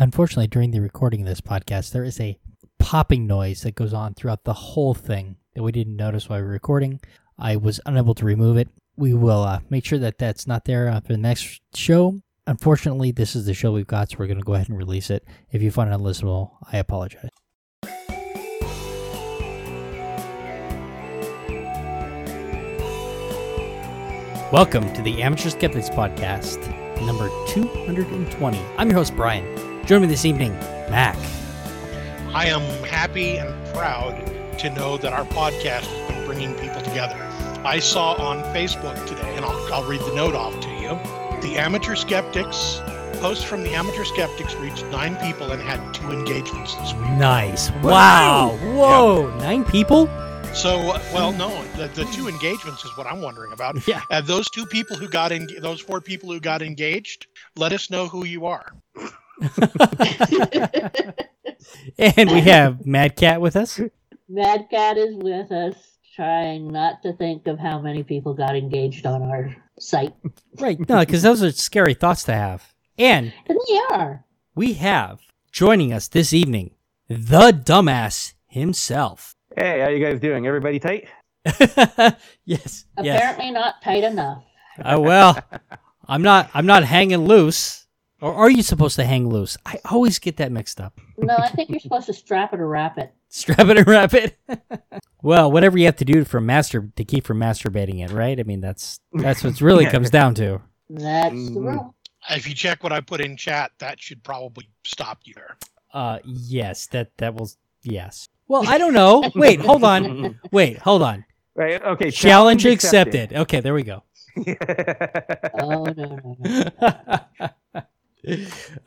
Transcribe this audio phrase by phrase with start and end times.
[0.00, 2.38] unfortunately, during the recording of this podcast, there is a
[2.78, 6.46] popping noise that goes on throughout the whole thing that we didn't notice while we
[6.46, 7.00] were recording.
[7.38, 8.68] I was unable to remove it.
[8.96, 12.18] We will uh, make sure that that's not there uh, for the next show.
[12.46, 15.10] Unfortunately, this is the show we've got, so we're going to go ahead and release
[15.10, 15.24] it.
[15.52, 17.28] If you find it unlistenable, I apologize.
[24.50, 26.58] Welcome to the Amateur Skeptics Podcast,
[27.06, 28.58] number 220.
[28.78, 29.69] I'm your host, Brian.
[29.86, 30.52] Join me this evening,
[30.88, 31.16] Mac.
[32.32, 34.14] I am happy and proud
[34.58, 37.16] to know that our podcast has been bringing people together.
[37.64, 40.90] I saw on Facebook today, and I'll, I'll read the note off to you.
[41.42, 42.80] The Amateur Skeptics
[43.14, 47.10] post from the Amateur Skeptics reached nine people and had two engagements this week.
[47.10, 47.70] Nice.
[47.82, 48.56] Wow.
[48.62, 49.36] Whoa.
[49.38, 50.08] Nine people?
[50.54, 50.78] So,
[51.12, 53.86] well, no, the, the two engagements is what I'm wondering about.
[53.86, 54.02] Yeah.
[54.10, 57.88] Uh, those two people who got in, those four people who got engaged, let us
[57.88, 58.72] know who you are.
[61.98, 63.80] And we have Mad Cat with us.
[64.28, 65.74] Mad Cat is with us,
[66.14, 70.14] trying not to think of how many people got engaged on our site.
[70.58, 70.78] Right.
[70.88, 72.72] No, because those are scary thoughts to have.
[72.98, 74.24] And And they are.
[74.54, 75.20] we have
[75.52, 76.72] joining us this evening
[77.08, 79.34] the dumbass himself.
[79.56, 80.46] Hey, how you guys doing?
[80.46, 81.08] Everybody tight?
[81.44, 82.16] yes.
[82.44, 82.84] Yes.
[82.96, 84.44] Apparently not tight enough.
[84.78, 85.38] Uh, well,
[86.06, 86.50] I'm not.
[86.54, 87.79] I'm not hanging loose.
[88.20, 89.56] Or are you supposed to hang loose?
[89.64, 91.00] I always get that mixed up.
[91.16, 93.12] No, I think you're supposed to strap it or wrap it.
[93.32, 94.36] Strap it or wrap it.
[95.22, 98.40] well, whatever you have to do for master to keep from masturbating it, right?
[98.40, 100.60] I mean, that's that's what really comes down to.
[100.88, 101.72] That's the Mm.
[101.72, 101.94] rule.
[102.28, 105.56] If you check what I put in chat, that should probably stop you there.
[105.94, 107.48] Uh, yes, that that will.
[107.84, 108.28] Yes.
[108.48, 109.30] Well, I don't know.
[109.36, 110.38] Wait, hold on.
[110.50, 111.24] Wait, hold on.
[111.54, 111.80] Right.
[111.80, 112.10] Okay.
[112.10, 113.32] Challenge accepted.
[113.32, 114.02] Okay, there we go.
[115.54, 117.82] Oh, no, no, no.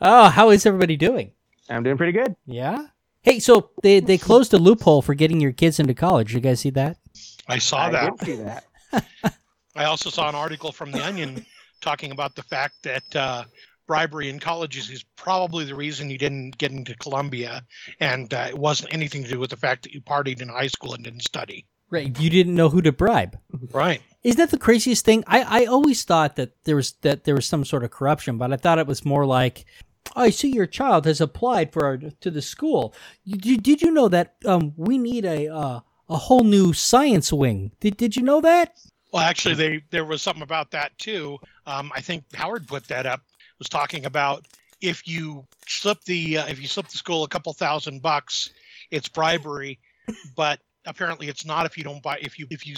[0.00, 1.32] Oh, how is everybody doing?
[1.68, 2.36] I'm doing pretty good.
[2.46, 2.86] Yeah.
[3.22, 6.34] Hey, so they they closed a loophole for getting your kids into college.
[6.34, 6.98] You guys see that?
[7.48, 8.18] I saw I that.
[8.18, 8.64] did see that.
[9.76, 11.44] I also saw an article from The Onion
[11.80, 13.44] talking about the fact that uh,
[13.86, 17.62] bribery in colleges is probably the reason you didn't get into Columbia,
[18.00, 20.68] and uh, it wasn't anything to do with the fact that you partied in high
[20.68, 21.66] school and didn't study.
[21.90, 22.18] Right.
[22.18, 23.38] You didn't know who to bribe.
[23.72, 24.02] Right.
[24.24, 25.22] Isn't that the craziest thing?
[25.26, 28.52] I, I always thought that there was that there was some sort of corruption, but
[28.52, 29.66] I thought it was more like,
[30.16, 32.94] I see your child has applied for our, to the school.
[33.26, 37.72] Did, you know that um, we need a uh, a whole new science wing?
[37.80, 38.74] Did did you know that?
[39.12, 41.38] Well, actually, they there was something about that too.
[41.66, 43.20] Um, I think Howard put that up.
[43.58, 44.46] Was talking about
[44.80, 48.50] if you slip the uh, if you slip the school a couple thousand bucks,
[48.90, 49.78] it's bribery,
[50.34, 52.74] but apparently it's not if you don't buy if you if you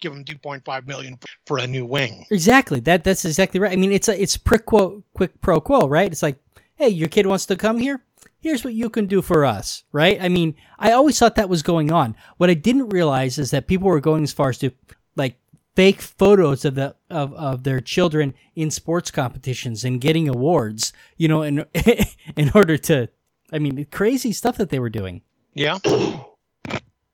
[0.00, 2.26] give them 2.5 million for a new wing.
[2.30, 2.80] Exactly.
[2.80, 3.72] That that's exactly right.
[3.72, 6.10] I mean, it's a it's prick quo quick pro quo, right?
[6.10, 6.38] It's like,
[6.76, 8.02] hey, your kid wants to come here.
[8.40, 10.18] Here's what you can do for us, right?
[10.20, 12.16] I mean, I always thought that was going on.
[12.36, 14.70] What I didn't realize is that people were going as far as to
[15.16, 15.36] like
[15.74, 21.28] fake photos of the of, of their children in sports competitions and getting awards, you
[21.28, 21.64] know, in
[22.36, 23.08] in order to
[23.52, 25.22] I mean, crazy stuff that they were doing.
[25.54, 25.78] Yeah.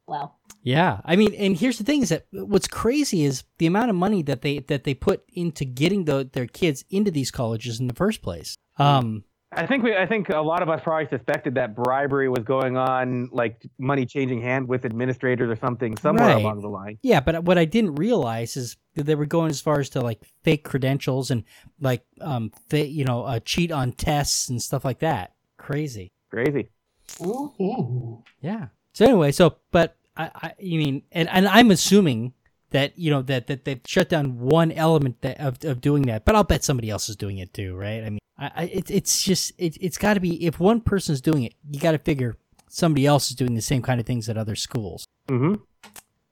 [0.06, 0.32] Wow.
[0.64, 3.96] Yeah, I mean, and here's the thing: is that what's crazy is the amount of
[3.96, 7.86] money that they that they put into getting the, their kids into these colleges in
[7.86, 8.56] the first place.
[8.78, 9.94] Um, I think we.
[9.94, 14.06] I think a lot of us probably suspected that bribery was going on, like money
[14.06, 16.42] changing hand with administrators or something, somewhere Right.
[16.42, 16.98] along the line.
[17.02, 20.00] yeah, but what I didn't realize is that they were going as far as to
[20.00, 21.44] like fake credentials and
[21.78, 25.34] like um, fa- you know, uh, cheat on tests and stuff like that.
[25.58, 26.10] Crazy.
[26.30, 26.70] Crazy.
[27.20, 28.22] Okay.
[28.40, 28.68] Yeah.
[28.92, 32.34] So anyway, so but I, I you mean, and and I'm assuming
[32.70, 36.24] that you know that that they've shut down one element that, of of doing that,
[36.24, 38.02] but I'll bet somebody else is doing it too, right?
[38.02, 41.20] I mean, I, I it, it's just it, it's got to be if one person's
[41.20, 42.36] doing it, you got to figure
[42.68, 45.06] somebody else is doing the same kind of things at other schools.
[45.28, 45.54] Mm-hmm.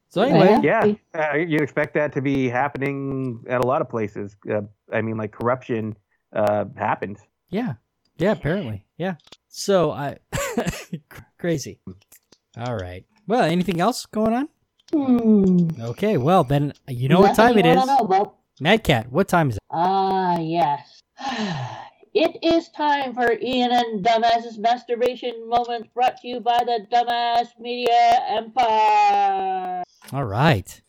[0.08, 0.84] So anyway, Yeah.
[0.84, 4.36] Yeah, uh, you'd expect that to be happening at a lot of places.
[4.50, 4.62] Uh,
[4.92, 5.96] I mean, like corruption
[6.34, 7.18] uh, happened.
[7.48, 7.74] yeah,
[8.18, 9.14] yeah, apparently, yeah.
[9.48, 10.18] So I
[11.38, 11.78] crazy.
[12.58, 13.06] All right.
[13.26, 14.48] Well, anything else going on?
[14.92, 15.80] Hmm.
[15.80, 16.18] Okay.
[16.18, 17.72] Well, then you know what time it is.
[17.72, 17.86] it you is.
[17.88, 18.34] wanna know?
[18.60, 19.62] Mad Cat, what time is it?
[19.70, 21.02] Ah, yes.
[22.14, 27.58] It is time for Ian and Dumbass's masturbation moments brought to you by the Dumbass
[27.58, 29.82] Media Empire.
[30.12, 30.82] All right.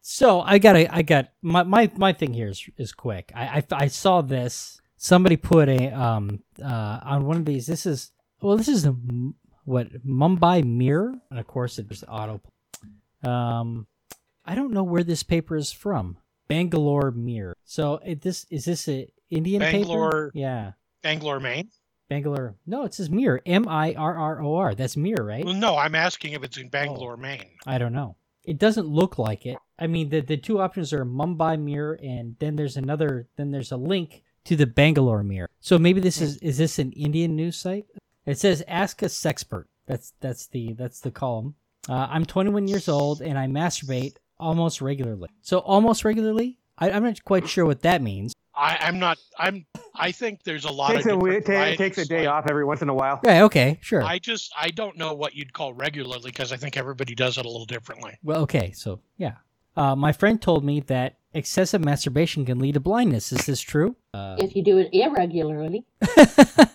[0.00, 3.30] So I got a, I got my, my, my thing here is, is quick.
[3.34, 4.80] I, I, I saw this.
[4.96, 8.96] Somebody put a, um, uh, on one of these, this is, well, this is a,
[9.64, 11.14] what, Mumbai Mirror?
[11.30, 12.40] And of course it's auto.
[13.22, 13.86] Um,
[14.44, 16.18] I don't know where this paper is from.
[16.48, 17.56] Bangalore Mirror.
[17.64, 19.78] So it, this, is this a Indian paper?
[19.78, 20.72] Bangalore- Yeah.
[21.02, 21.68] Bangalore, Maine.
[22.08, 22.54] Bangalore.
[22.66, 23.40] No, it says Mirror.
[23.46, 24.74] M I R R O R.
[24.74, 25.44] That's Mirror, right?
[25.44, 27.50] Well, no, I'm asking if it's in Bangalore, Maine.
[27.66, 28.16] I don't know.
[28.44, 29.56] It doesn't look like it.
[29.78, 33.26] I mean, the the two options are Mumbai Mirror, and then there's another.
[33.36, 35.48] Then there's a link to the Bangalore Mirror.
[35.60, 37.86] So maybe this is is this an Indian news site?
[38.26, 39.64] It says Ask a Sexpert.
[39.86, 41.54] That's that's the that's the column.
[41.88, 45.28] Uh, I'm 21 years old and I masturbate almost regularly.
[45.42, 48.32] So almost regularly, I, I'm not quite sure what that means.
[48.56, 49.18] I, I'm not.
[49.38, 49.66] I'm.
[49.96, 52.28] I think there's a lot Takes of a, different ta- it takes a day like-
[52.28, 53.20] off every once in a while.
[53.24, 53.44] Yeah.
[53.44, 53.78] Okay.
[53.82, 54.02] Sure.
[54.02, 57.44] I just I don't know what you'd call regularly because I think everybody does it
[57.44, 58.16] a little differently.
[58.22, 59.34] Well, okay, so yeah.
[59.76, 63.32] Uh, my friend told me that excessive masturbation can lead to blindness.
[63.32, 63.96] Is this true?
[64.12, 65.84] Uh, If you do it irregularly.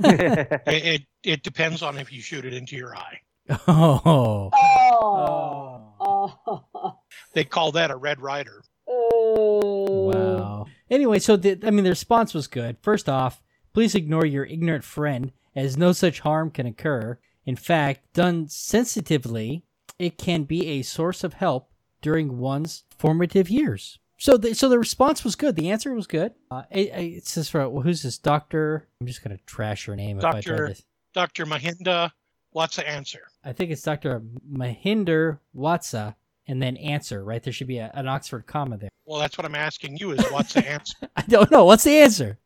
[0.01, 3.19] It, it it depends on if you shoot it into your eye.
[3.68, 4.50] oh.
[4.54, 5.94] Oh.
[6.00, 6.40] Oh.
[6.46, 6.96] Oh.
[7.34, 8.63] They call that a red rider.
[8.88, 10.12] oh.
[10.12, 10.66] Wow.
[10.90, 12.78] Anyway, so the, I mean, the response was good.
[12.81, 13.44] First off,
[13.74, 17.19] please ignore your ignorant friend, as no such harm can occur.
[17.46, 19.63] In fact, done sensitively,
[20.00, 21.69] it can be a source of help
[22.01, 24.00] during one's formative years.
[24.18, 25.56] So, the, so the response was good.
[25.56, 26.34] The answer was good.
[26.51, 28.88] Uh, it, it says for well, who's this doctor?
[29.00, 30.84] I'm just gonna trash her name if I try Doctor- this.
[31.13, 31.46] Dr.
[31.46, 32.12] Mahinda,
[32.51, 33.22] what's the answer?
[33.44, 34.22] I think it's Dr.
[34.51, 36.16] Mahinder Watsa,
[36.48, 37.24] and then answer.
[37.24, 38.90] Right there should be a, an Oxford comma there.
[39.06, 40.12] Well, that's what I'm asking you.
[40.12, 40.98] Is what's the answer?
[41.16, 41.66] I don't know.
[41.66, 42.38] What's the answer?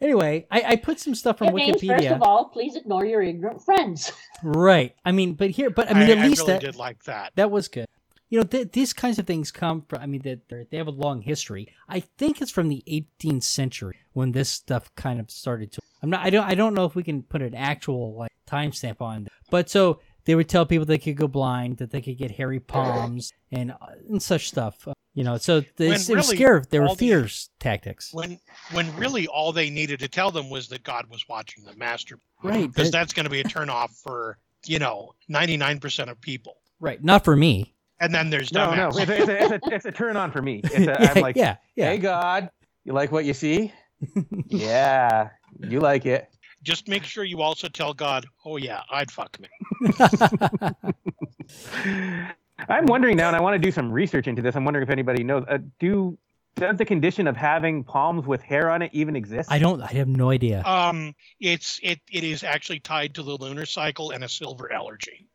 [0.00, 3.22] Anyway, I, I put some stuff from It means, first of all, please ignore your
[3.22, 4.12] ignorant friends.
[4.42, 4.94] right.
[5.04, 7.32] I mean, but here, but I mean, at least really that did like that.
[7.36, 7.86] that was good.
[8.34, 10.00] You know, th- these kinds of things come from.
[10.02, 11.68] I mean, they they're- have a long history.
[11.88, 15.80] I think it's from the 18th century when this stuff kind of started to.
[16.02, 16.26] I'm not.
[16.26, 16.44] I don't.
[16.44, 19.28] I don't know if we can put an actual like timestamp on.
[19.50, 22.58] But so they would tell people they could go blind, that they could get hairy
[22.58, 23.76] palms, and uh,
[24.08, 24.88] and such stuff.
[24.88, 26.64] Uh, you know, so they, When it was really scare.
[26.68, 28.12] They were all the- fears tactics.
[28.12, 28.40] When
[28.72, 32.18] when really all they needed to tell them was that God was watching the master.
[32.42, 32.66] Right.
[32.66, 36.56] Because that- that's going to be a turnoff for you know 99% of people.
[36.80, 37.00] right.
[37.00, 37.73] Not for me.
[38.04, 39.00] And then there's no, no, dumbass.
[39.00, 40.60] it's a, it's, a, it's, a, it's a turn on for me.
[40.62, 41.56] It's a, yeah, I'm like, yeah.
[41.74, 41.88] Yeah.
[41.88, 42.50] hey God,
[42.84, 43.72] you like what you see?
[44.48, 46.28] yeah, you like it.
[46.62, 49.48] Just make sure you also tell God, oh yeah, I'd fuck me.
[52.68, 54.54] I'm wondering now, and I want to do some research into this.
[54.54, 55.46] I'm wondering if anybody knows.
[55.48, 56.18] Uh, do
[56.56, 59.50] does the condition of having palms with hair on it even exist?
[59.50, 59.80] I don't.
[59.80, 60.62] I have no idea.
[60.66, 65.26] Um, it's it it is actually tied to the lunar cycle and a silver allergy.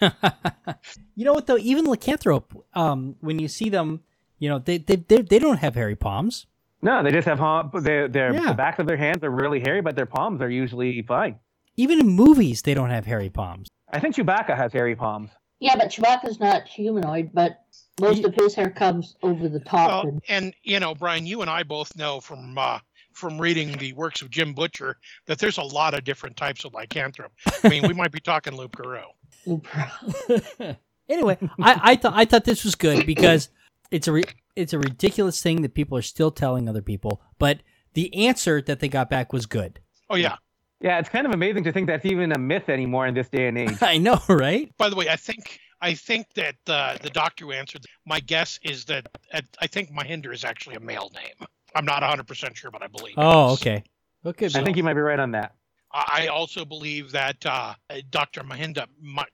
[1.14, 1.58] you know what though?
[1.58, 4.00] Even lycanthrope, um, when you see them,
[4.38, 6.46] you know they they they, they don't have hairy palms.
[6.82, 7.70] no, they just have palm.
[7.74, 8.48] They, their Yeah.
[8.48, 11.36] the backs of their hands are really hairy, but their palms are usually fine.
[11.76, 13.68] Even in movies, they don't have hairy palms.
[13.92, 15.30] I think Chewbacca has hairy palms.
[15.60, 17.62] Yeah, but Chewbacca's not humanoid, but
[18.00, 20.04] most of his hair comes over the top.
[20.04, 22.78] Well, and, and you know, Brian, you and I both know from uh,
[23.12, 26.72] from reading the works of Jim Butcher that there's a lot of different types of
[26.72, 27.30] lycanthrope.
[27.64, 29.02] I mean, we might be talking loup-garou.
[31.08, 33.48] anyway, I I thought I thought this was good because
[33.90, 34.24] it's a re-
[34.56, 37.60] it's a ridiculous thing that people are still telling other people, but
[37.94, 39.80] the answer that they got back was good.
[40.10, 40.36] Oh yeah.
[40.80, 43.48] Yeah, it's kind of amazing to think that's even a myth anymore in this day
[43.48, 43.78] and age.
[43.82, 44.72] I know, right?
[44.78, 47.84] By the way, I think I think that uh, the doctor who answered.
[48.06, 51.48] My guess is that uh, I think Mahinder is actually a male name.
[51.74, 53.14] I'm not 100 percent sure, but I believe.
[53.16, 53.60] Oh, is.
[53.60, 53.82] okay.
[54.24, 54.46] Okay.
[54.46, 55.54] I think you might be right on that.
[55.92, 57.74] I I also believe that uh,
[58.10, 58.42] Dr.
[58.42, 58.86] Mahinda,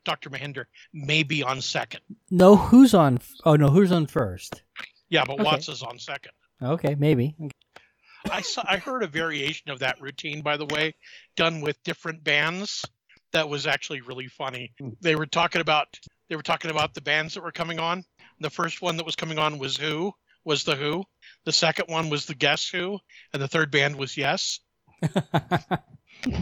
[0.05, 0.31] Dr.
[0.31, 2.01] Mahinder, may be on second.
[2.31, 3.19] No, who's on?
[3.45, 4.63] Oh no, who's on first?
[5.09, 5.43] Yeah, but Okay.
[5.45, 6.33] Watts is on second.
[6.63, 7.37] Okay, maybe.
[8.31, 10.95] I saw I heard a variation of that routine, by the way,
[11.37, 12.85] done with different bands.
[13.33, 14.73] That was actually really funny.
[15.01, 15.99] They were talking about
[16.29, 18.05] they were talking about the bands that were coming on.
[18.41, 20.13] The first one that was coming on was Who,
[20.45, 21.05] was the Who.
[21.45, 22.99] The second one was the Guess Who,
[23.33, 24.61] and the third band was Yes.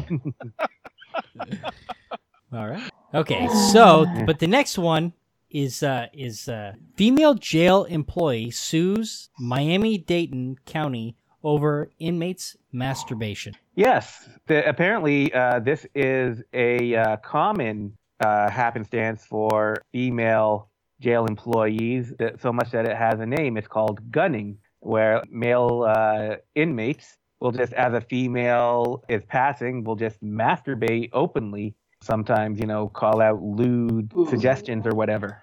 [2.53, 2.91] All right.
[3.15, 3.49] Okay.
[3.73, 5.13] So, but the next one
[5.51, 13.55] is uh is uh female jail employee sues Miami-Dade County over inmates masturbation.
[13.75, 20.69] Yes, the, apparently uh, this is a uh, common uh, happenstance for female
[21.01, 22.15] jail employees.
[22.19, 23.57] That, so much that it has a name.
[23.57, 29.97] It's called gunning, where male uh, inmates will just, as a female is passing, will
[29.97, 31.75] just masturbate openly.
[32.01, 35.43] Sometimes, you know, call out lewd suggestions or whatever.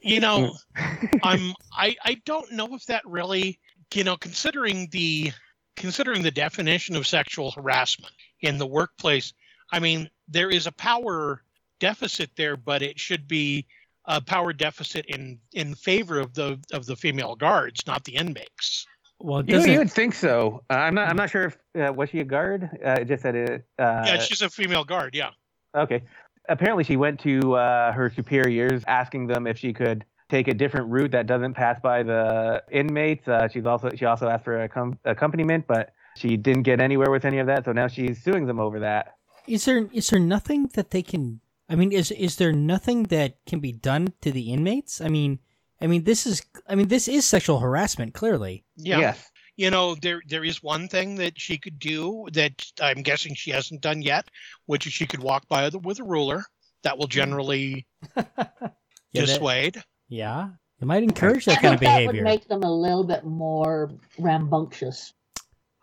[0.00, 1.20] You know, mm.
[1.22, 3.58] I'm I I don't know if that really
[3.94, 5.32] you know considering the
[5.76, 9.32] considering the definition of sexual harassment in the workplace.
[9.70, 11.42] I mean, there is a power
[11.80, 13.66] deficit there, but it should be
[14.06, 18.86] a power deficit in in favor of the of the female guards, not the inmates.
[19.22, 20.64] Well, you, you, would think so.
[20.68, 21.08] Uh, I'm not.
[21.08, 22.68] I'm not sure if uh, was she a guard.
[22.84, 23.64] Uh, just said it.
[23.78, 25.14] Uh, yeah, she's a female guard.
[25.14, 25.30] Yeah.
[25.76, 26.02] Okay.
[26.48, 30.90] Apparently, she went to uh, her superiors asking them if she could take a different
[30.90, 33.28] route that doesn't pass by the inmates.
[33.28, 37.10] Uh, she's also she also asked for a com- accompaniment, but she didn't get anywhere
[37.10, 37.64] with any of that.
[37.64, 39.14] So now she's suing them over that.
[39.46, 41.40] Is there is there nothing that they can?
[41.68, 45.00] I mean, is is there nothing that can be done to the inmates?
[45.00, 45.38] I mean,
[45.82, 48.14] I mean, this is I mean, this is sexual harassment.
[48.14, 48.98] Clearly, Yeah.
[49.00, 49.28] Yes.
[49.56, 53.50] You know, there there is one thing that she could do that I'm guessing she
[53.50, 54.28] hasn't done yet,
[54.66, 56.44] which is she could walk by with a- with a ruler.
[56.84, 57.86] That will generally
[58.16, 58.70] Yeah, that-
[59.12, 59.82] dissuade.
[60.08, 60.48] yeah,
[60.80, 62.06] it might encourage that I kind of behavior.
[62.12, 65.12] that would make them a little bit more rambunctious.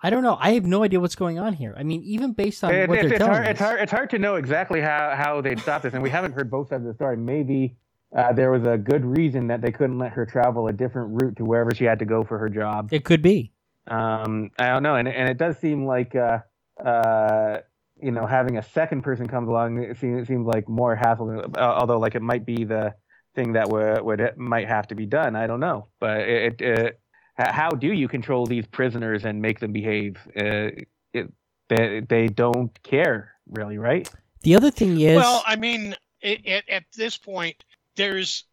[0.02, 0.38] I don't know.
[0.40, 1.76] I have no idea what's going on here.
[1.78, 3.48] I mean, even based on It- what it's, they're it's telling hard.
[3.48, 3.80] It's hard.
[3.82, 6.70] It's hard to know exactly how how they'd stop this, and we haven't heard both
[6.70, 7.18] sides of the story.
[7.18, 7.76] Maybe
[8.16, 11.36] uh, there was a good reason that they couldn't let her travel a different route
[11.38, 12.90] to wherever she had to go for her job.
[12.92, 13.52] It could be.
[13.88, 16.40] Um, I don't know, and and it does seem like uh,
[16.84, 17.60] uh,
[18.02, 21.46] you know having a second person comes along it seems, it seems like more hassle.
[21.56, 22.94] Uh, although like it might be the
[23.36, 25.36] thing that would would might have to be done.
[25.36, 26.62] I don't know, but it.
[26.62, 27.00] it
[27.40, 30.18] h- how do you control these prisoners and make them behave?
[30.36, 30.70] Uh,
[31.14, 31.32] it,
[31.70, 34.10] they, they don't care really, right?
[34.42, 37.64] The other thing is, Well, I mean, it, at, at this point,
[38.00, 38.46] there's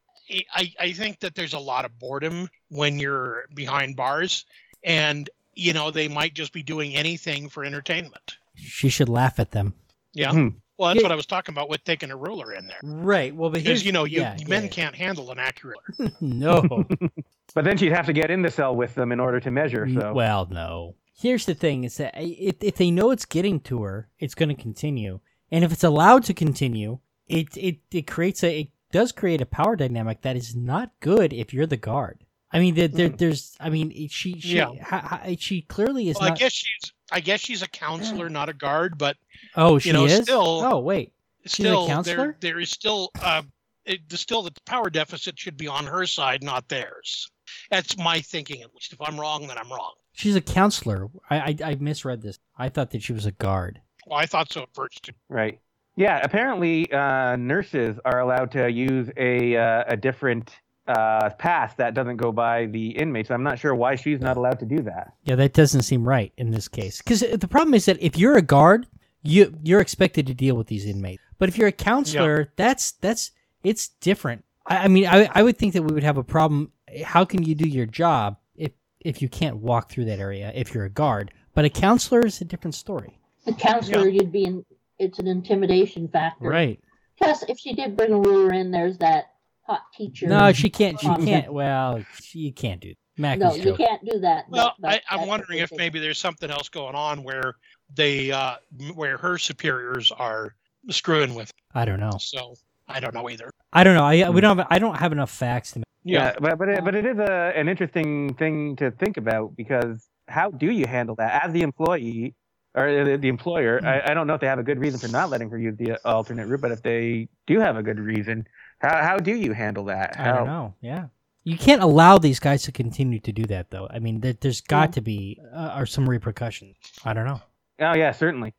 [0.52, 4.44] I, I think that there's a lot of boredom when you're behind bars,
[4.82, 8.36] and you know they might just be doing anything for entertainment.
[8.56, 9.72] she should laugh at them.
[10.12, 10.32] Yeah.
[10.32, 10.48] Hmm.
[10.78, 11.04] Well, that's Yeah.
[11.04, 13.34] what I was talking about with taking a ruler in there, Right.
[13.34, 14.68] Well, but because you know you yeah, men yeah.
[14.68, 15.78] can't handle an accurate.
[16.20, 16.84] no.
[17.54, 19.88] But then she'd have to get in the cell with them in order to measure.
[19.88, 20.96] So Well, no.
[21.14, 24.50] Here's the thing: is that if if they know it's getting to her, it's going
[24.54, 26.98] to continue, and if it's allowed to continue,
[27.28, 31.34] it it it creates a it does create a power dynamic that is not good
[31.34, 32.24] if you're the guard.
[32.50, 34.70] I mean, there, there, there's, I mean, she, she, Yeah.
[34.82, 38.48] ha- ha- she clearly is Well, I guess she's I guess she's a counselor, not
[38.48, 39.16] a guard, but
[39.54, 40.22] oh, she you know, is.
[40.22, 41.12] still- oh, wait.
[41.44, 42.16] a still counselor?
[42.16, 43.42] there there is still uh
[43.84, 47.30] it, the still the power deficit should be on her side, not theirs.
[47.70, 48.94] That's my thinking, at least.
[48.94, 49.92] If I'm wrong, then I'm wrong.
[50.14, 51.08] She's a counselor.
[51.28, 52.38] I, I, I misread this.
[52.56, 53.80] I thought that she was a guard.
[54.06, 55.02] Well, I thought so at first.
[55.02, 55.12] too.
[55.28, 55.60] right,
[55.96, 56.20] yeah.
[56.22, 62.16] Apparently, uh, nurses are allowed to use a uh, a different uh, pass that doesn't
[62.16, 63.30] go by the inmates.
[63.30, 65.14] I'm not sure why she's not allowed to do that.
[65.24, 66.98] Yeah, that doesn't seem right in this case.
[66.98, 68.86] Because the problem is that if you're a guard,
[69.22, 71.22] you you're expected to deal with these inmates.
[71.38, 74.44] But if you're a counselor, that's that's it's different.
[74.66, 76.72] I, I mean, I I would think that we would have a problem.
[77.04, 80.72] How can you do your job if if you can't walk through that area if
[80.72, 81.32] you're a guard?
[81.54, 84.64] But a counselor is a different story, A counselor, you'd be in.
[84.98, 86.48] It's an intimidation factor.
[86.48, 86.80] right?
[87.18, 89.26] Plus, if she did bring a ruler in, there's that
[89.62, 90.26] hot teacher.
[90.26, 90.98] No, she can't.
[91.00, 91.52] She can't.
[91.52, 92.92] Well, she, you can't do.
[93.18, 94.44] Mac No, you can't do that.
[94.48, 97.54] Well, but- but I, I'm wondering if maybe there's something else going on where
[97.94, 98.56] they uh
[98.94, 100.54] where her superiors are
[100.90, 101.50] screwing with.
[101.74, 102.16] I don't know.
[102.18, 102.54] So
[102.88, 103.50] I don't know either.
[103.72, 104.04] I don't know.
[104.04, 104.66] I we don't have.
[104.70, 105.78] I don't have enough facts to.
[105.80, 109.56] make Yeah, but but it, but it is a, an interesting thing to think about
[109.56, 112.34] because how do you handle that as the employee
[112.76, 113.80] or the, the employer?
[113.84, 115.76] I, I don't know if they have a good reason for not letting her use
[115.76, 118.46] the alternate route, but if they do have a good reason,
[118.78, 120.18] how how do you handle that?
[120.18, 120.74] I don't know.
[120.80, 121.06] Yeah.
[121.44, 123.86] You can't allow these guys to continue to do that, though.
[123.88, 126.76] I mean, there, there's got to be uh, are some repercussions.
[127.04, 127.40] I don't know.
[127.80, 128.52] Oh yeah, certainly.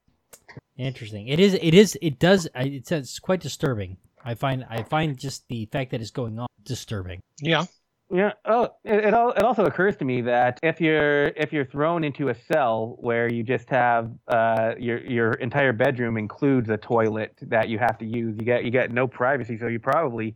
[0.78, 1.28] Interesting.
[1.28, 1.54] It is.
[1.56, 1.98] It is.
[2.02, 2.48] It does.
[2.56, 3.98] It's, it's quite disturbing.
[4.24, 4.66] I find.
[4.70, 7.20] I find just the fact that it's going on disturbing.
[7.42, 7.66] Yeah.
[8.10, 8.32] Yeah.
[8.46, 12.04] Oh, it it, al- it also occurs to me that if you're if you're thrown
[12.04, 17.34] into a cell where you just have uh, your your entire bedroom includes a toilet
[17.42, 20.36] that you have to use, you get you get no privacy, so you probably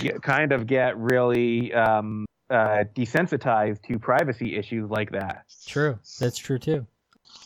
[0.00, 5.44] get, kind of get really um, uh, desensitized to privacy issues like that.
[5.66, 5.98] True.
[6.20, 6.86] That's true too.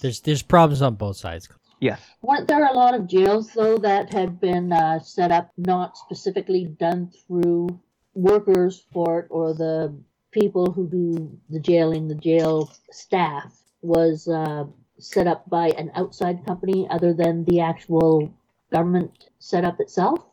[0.00, 1.48] There's there's problems on both sides.
[1.78, 2.00] Yes.
[2.20, 6.64] Weren't there a lot of jails though that had been uh, set up not specifically
[6.64, 7.80] done through
[8.14, 9.94] workers for it or the
[10.30, 13.52] people who do the jailing, the jail staff
[13.82, 14.64] was uh,
[14.98, 18.32] set up by an outside company other than the actual
[18.72, 20.24] government setup itself?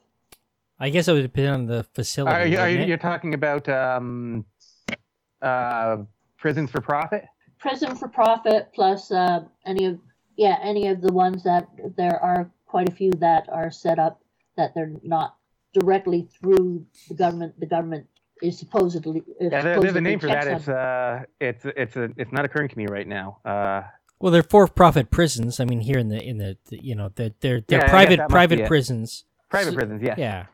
[0.80, 2.36] I guess it would depend on the facility.
[2.36, 4.46] Are you, are you you're talking about um,
[5.42, 5.98] uh,
[6.38, 7.26] prisons for profit?
[7.60, 10.00] Prison for profit plus uh, any of
[10.38, 11.68] yeah any of the ones that
[11.98, 14.22] there are quite a few that are set up
[14.56, 15.36] that they're not
[15.74, 17.60] directly through the government.
[17.60, 18.08] The government
[18.42, 20.48] is supposedly is Yeah, there, there's a name for that.
[20.48, 23.38] It's uh, it's it's a it's not occurring to me right now.
[23.46, 23.82] Uh,
[24.20, 25.60] Well, they're for-profit prisons.
[25.60, 28.20] I mean, here in the in the, the you know they're they're, they're Yeah, private
[28.30, 29.26] private prisons.
[29.50, 30.18] private So- prisons, yes.
[30.18, 30.46] Yeah.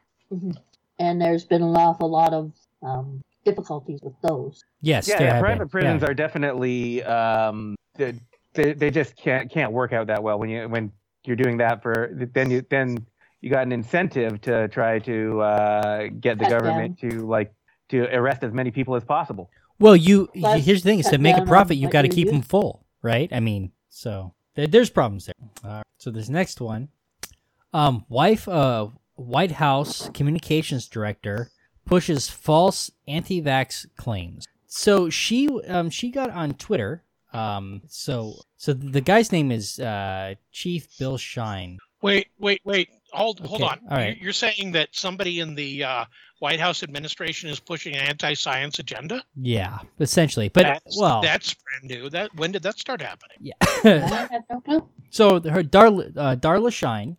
[0.99, 4.63] and there's been an awful lot of um, difficulties with those.
[4.81, 5.69] Yes, yeah, there yeah, have private been.
[5.69, 6.09] prisons Yeah.
[6.09, 8.13] are definitely um, they,
[8.53, 10.91] they they just can't can't work out that well when you when
[11.25, 13.05] you're doing that for then you then
[13.45, 17.53] you got an incentive to try to uh, get the Cut government to like
[17.89, 19.51] to arrest as many people as possible.
[19.77, 22.27] Well, you Plus, here's the thing: is to make a profit, you've got to keep
[22.27, 23.31] them full, right?
[23.31, 25.35] I mean, so there, there's problems there.
[25.63, 25.83] All right.
[25.99, 26.89] So this next one,
[27.71, 31.51] um, wife, uh, White House communications director
[31.85, 34.47] pushes false anti-vax claims.
[34.65, 37.03] So she, um, she got on Twitter.
[37.31, 41.77] Um, so so the guy's name is uh, Chief Bill Shine.
[42.01, 42.89] Wait, wait, wait.
[43.15, 43.79] Hold, hold on.
[43.89, 44.09] all right.
[44.15, 46.05] You're- You're saying that somebody in the uh,
[46.39, 49.23] White House administration is pushing an anti-science agenda?
[49.41, 50.49] Yeah, essentially.
[50.49, 52.09] But that's, well, that's brand new.
[52.09, 53.51] That when did that start happening?
[53.83, 54.89] I have no clue.
[55.09, 57.17] so her Darla uh, Darla Shine,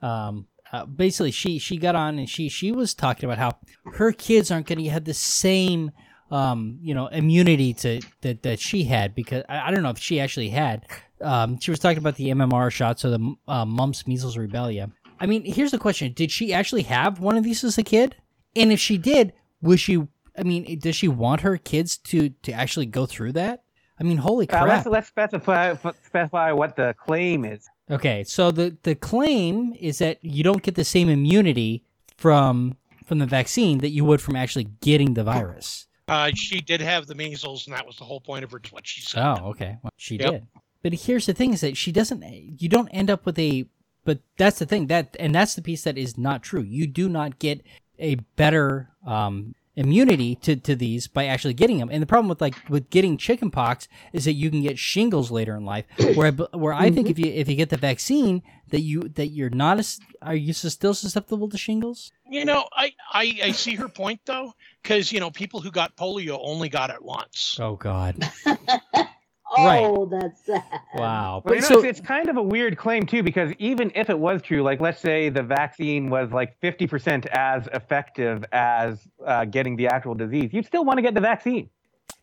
[0.00, 3.58] um, uh, basically she she got on and she she was talking about how
[3.94, 5.90] her kids aren't going to have the same
[6.30, 9.98] um you know immunity to that that she had because I, I don't know if
[9.98, 10.86] she actually had.
[11.20, 14.90] Um, she was talking about the MMR shots or the uh, mumps, measles, rubella.
[15.22, 18.16] I mean, here's the question: Did she actually have one of these as a kid?
[18.56, 20.06] And if she did, was she?
[20.36, 23.62] I mean, does she want her kids to to actually go through that?
[24.00, 24.68] I mean, holy Uh, crap!
[24.68, 25.74] let's let's specify
[26.04, 27.68] specify what the claim is.
[27.90, 31.84] Okay, so the the claim is that you don't get the same immunity
[32.16, 35.86] from from the vaccine that you would from actually getting the virus.
[36.08, 38.60] Uh, she did have the measles, and that was the whole point of her.
[38.70, 39.22] What she said.
[39.22, 39.76] Oh, okay.
[39.82, 40.30] Well, she Yep.
[40.30, 40.46] did.
[40.82, 42.22] But here's the thing: is that she doesn't.
[42.60, 43.66] You don't end up with a.
[44.04, 46.62] But that's the thing that, and that's the piece that is not true.
[46.62, 47.62] You do not get
[47.98, 51.88] a better um, immunity to, to these by actually getting them.
[51.90, 55.56] And the problem with like with getting chickenpox is that you can get shingles later
[55.56, 55.86] in life.
[56.14, 59.02] Where I, b- where I think if you if you get the vaccine that you
[59.14, 62.12] that you're not as are you still susceptible to shingles?
[62.28, 65.96] You know, I, I, I see her point though, because you know people who got
[65.96, 67.58] polio only got it once.
[67.60, 68.30] Oh God!
[69.56, 70.10] Oh, Right.
[70.20, 70.62] that's sad.
[70.94, 71.42] Wow.
[71.44, 73.92] Well, you But know, so it's, it's kind of a weird claim too, because even
[73.94, 79.06] if it was true, like let's say the vaccine was like 50% as effective as
[79.26, 81.68] uh, getting the actual disease, you'd still want to get the vaccine.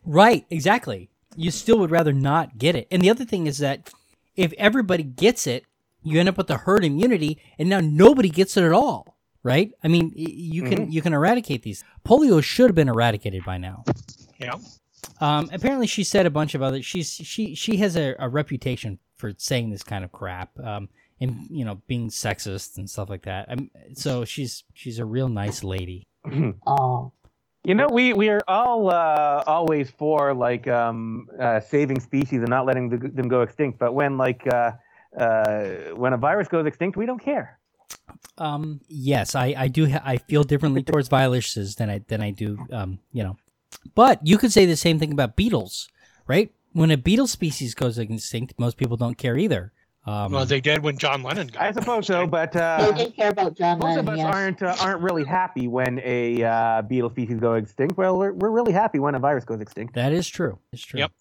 [0.04, 1.10] Right, exactly.
[1.36, 2.88] You still would rather not get it.
[2.90, 3.90] And the other thing is that
[4.36, 5.64] if everybody gets it,
[6.02, 9.16] you end up with the herd immunity, and now nobody gets it at all.
[9.42, 9.72] Right?
[9.82, 11.82] I mean, you can you can eradicate these.
[12.06, 13.84] Polio should have been eradicated by now.
[14.38, 14.60] You know,
[15.20, 16.82] Um, apparently, she said a bunch of other.
[16.82, 20.58] She's she she has a, a reputation for saying this kind of crap.
[20.58, 20.88] Um,
[21.20, 23.50] and you know being sexist and stuff like that.
[23.50, 26.06] Um, so she's she's a real nice lady.
[26.66, 27.12] Oh,
[27.64, 32.48] You know, we, we are all uh, always for like um, uh, saving species and
[32.48, 33.78] not letting the, them go extinct.
[33.78, 34.72] But when like uh,
[35.18, 37.58] uh, when a virus goes extinct, we don't care.
[38.38, 39.88] Um, yes, I, I do.
[39.90, 42.58] Ha- I feel differently towards viruses than I than I do.
[42.72, 43.36] Um, you know,
[43.94, 45.88] but you could say the same thing about beetles,
[46.26, 46.52] right?
[46.72, 49.72] When a beetle species goes extinct, most people don't care either.
[50.06, 51.62] Um, well, they did when John Lennon got.
[51.62, 54.08] I suppose so, but they uh, did care about John most Lennon.
[54.08, 54.34] of us yes.
[54.34, 57.98] aren't uh, aren't really happy when a uh, beetle species go extinct.
[57.98, 59.94] Well, we're, we're really happy when a virus goes extinct.
[59.94, 60.58] that is true.
[60.72, 61.00] It's true.
[61.00, 61.12] Yep.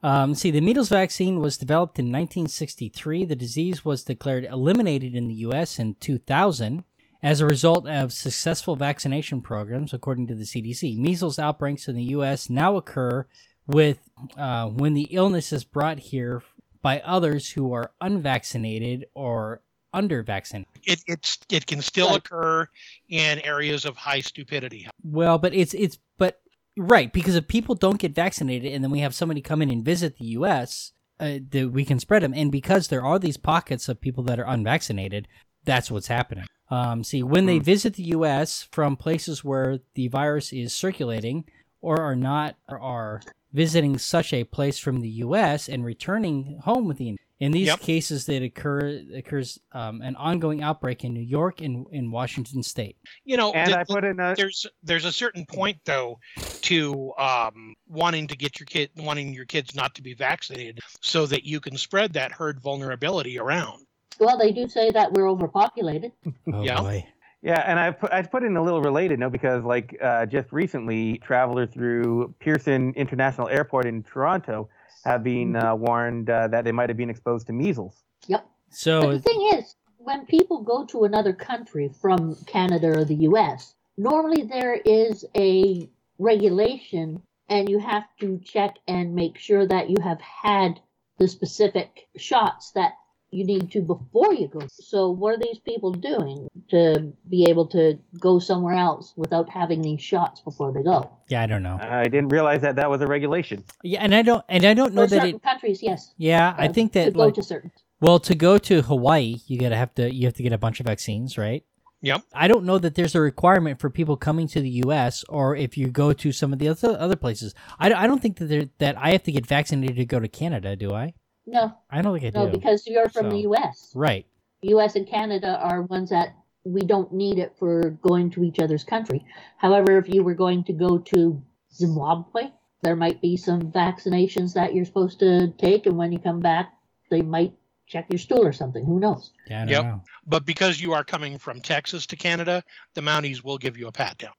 [0.00, 3.24] Um, see, the measles vaccine was developed in 1963.
[3.24, 5.80] The disease was declared eliminated in the U.S.
[5.80, 6.84] in 2000
[7.22, 10.96] as a result of successful vaccination programs, according to the CDC.
[10.96, 12.48] Measles outbreaks in the U.S.
[12.48, 13.26] now occur
[13.66, 16.42] with uh, when the illness is brought here
[16.80, 20.68] by others who are unvaccinated or under vaccinated.
[20.84, 22.68] It it's it can still occur
[23.08, 24.88] in areas of high stupidity.
[25.02, 26.40] Well, but it's it's but
[26.76, 29.84] right because if people don't get vaccinated and then we have somebody come in and
[29.84, 32.32] visit the U.S., uh, that we can spread them.
[32.34, 35.26] And because there are these pockets of people that are unvaccinated,
[35.64, 36.46] that's what's happening.
[36.70, 38.68] Um, see, when they visit the U.S.
[38.72, 41.44] from places where the virus is circulating
[41.80, 45.68] or are not or are visiting such a place from the U.S.
[45.68, 47.80] and returning home with the in these Yep.
[47.80, 52.96] cases that occur occurs um, an ongoing outbreak in New York and in Washington State.
[53.24, 56.18] You know, And the- I put in a there's there's a certain point though
[56.62, 61.26] to um, wanting to get your kid wanting your kids not to be vaccinated so
[61.26, 63.86] that you can spread that herd vulnerability around.
[64.18, 66.12] Well, they do say that we're overpopulated.
[66.52, 66.80] Oh Yeah.
[66.80, 67.06] boy.
[67.40, 70.52] Yeah, and I put I put in a little related note because like uh, just
[70.52, 74.68] recently, travelers through Pearson International Airport in Toronto
[75.04, 78.02] have been uh, warned uh, that they might have been exposed to measles.
[78.28, 83.14] But So the thing is, when people go to another country from Canada or the
[83.30, 89.88] US, normally there is a regulation and you have to check and make sure that
[89.90, 90.80] you have had
[91.18, 92.92] the specific shots that
[93.30, 94.60] you need to before you go.
[94.70, 99.82] So what are these people doing to be able to go somewhere else without having
[99.82, 101.10] these shots before they go?
[101.28, 101.78] Yeah, I don't know.
[101.80, 103.64] I didn't realize that that was a regulation.
[103.82, 105.42] Yeah, and I don't and I don't know For that certain it.
[105.42, 106.14] countries, yes.
[106.16, 107.70] Yeah, I Uh, think to that go like to certain.
[108.00, 110.80] well to go to Hawaii, you gotta have to you have to get a bunch
[110.80, 111.64] of vaccines, right?
[112.00, 112.22] Yep.
[112.32, 115.24] I don't know that there's a requirement for people coming to the U.S.
[115.28, 117.54] or if you go to some of the other other places.
[117.78, 120.28] I, I don't think that there, that I have to get vaccinated to go to
[120.28, 121.14] Canada, do I?
[121.50, 122.52] No, I don't think I no, do.
[122.58, 123.90] because you're from the U.S.
[123.94, 124.26] right.
[124.62, 124.96] U.S.
[124.96, 126.34] and Canada are ones that
[126.64, 129.24] we don't need it for going to each other's country.
[129.56, 132.50] However, if you were going to go to Zimbabwe,
[132.82, 136.72] there might be some vaccinations that you're supposed to take, and when you come back,
[137.10, 137.54] they might
[137.86, 138.84] check your stool or something.
[138.84, 139.30] Who knows?
[139.48, 139.84] Yeah, I don't Yep.
[139.84, 140.02] know.
[140.26, 142.62] But because you are coming from Texas to Canada,
[142.94, 144.32] the Mounties will give you a pat down.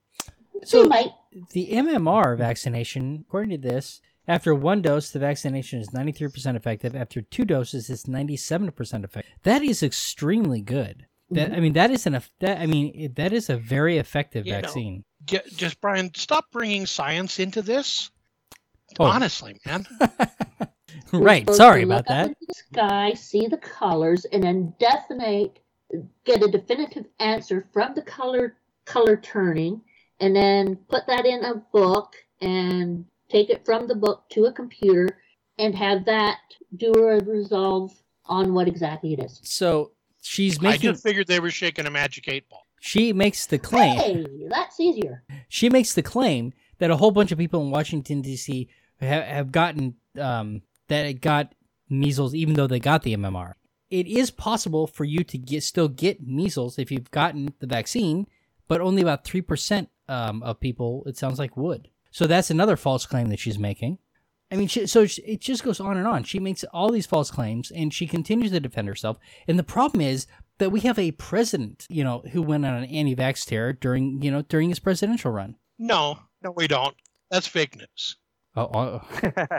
[0.64, 1.12] So- they might.
[1.54, 6.96] The MMR vaccination, according to this, after one dose, the vaccination is 93% effective.
[6.96, 9.34] After two doses, it's 97% effective.
[9.44, 11.08] That is extremely good.
[11.32, 11.58] That mm-hmm.
[11.58, 14.54] I mean, that is an eff- that I mean, that is a very effective You
[14.54, 15.04] vaccine.
[15.26, 18.12] Get, just Brian, stop bringing science into this.
[19.00, 19.06] Oh.
[19.06, 19.86] Honestly, man.
[21.12, 21.50] Right.
[21.50, 22.32] Sorry about that.
[22.32, 25.60] Up the sky, see the colors, and then definite,
[26.24, 29.82] get a definitive answer from the color color turning,
[30.20, 34.52] and then put that in a book and take it from the book to a
[34.52, 35.20] computer
[35.58, 36.38] and have that
[36.76, 37.92] do a resolve
[38.26, 39.40] on what exactly it is.
[39.44, 42.66] So she's I making just figured they were shaking a magic eight ball.
[42.80, 45.24] she makes the claim Hey, that's easier.
[45.48, 48.70] she makes the claim that a whole bunch of people in Washington D.C.
[49.02, 51.54] have, have gotten um, that it got
[51.90, 53.54] measles, even though they got the MMR.
[53.90, 58.28] It is possible for you to get still get measles if you've gotten the vaccine,
[58.68, 61.90] but only about three percent um, of people, it sounds like, would.
[62.12, 64.00] So that's another false claim that she's making.
[64.52, 66.24] I mean, she, so she, it just goes on and on.
[66.24, 69.18] She makes all these false claims, and she continues to defend herself.
[69.48, 70.26] And the problem is
[70.58, 74.32] that we have a president, you know, who went on an anti-vax tear during, you
[74.32, 75.56] know, during his presidential run.
[75.78, 76.96] No, no, we don't.
[77.30, 78.18] That's fake news.
[78.56, 79.02] Oh, oh.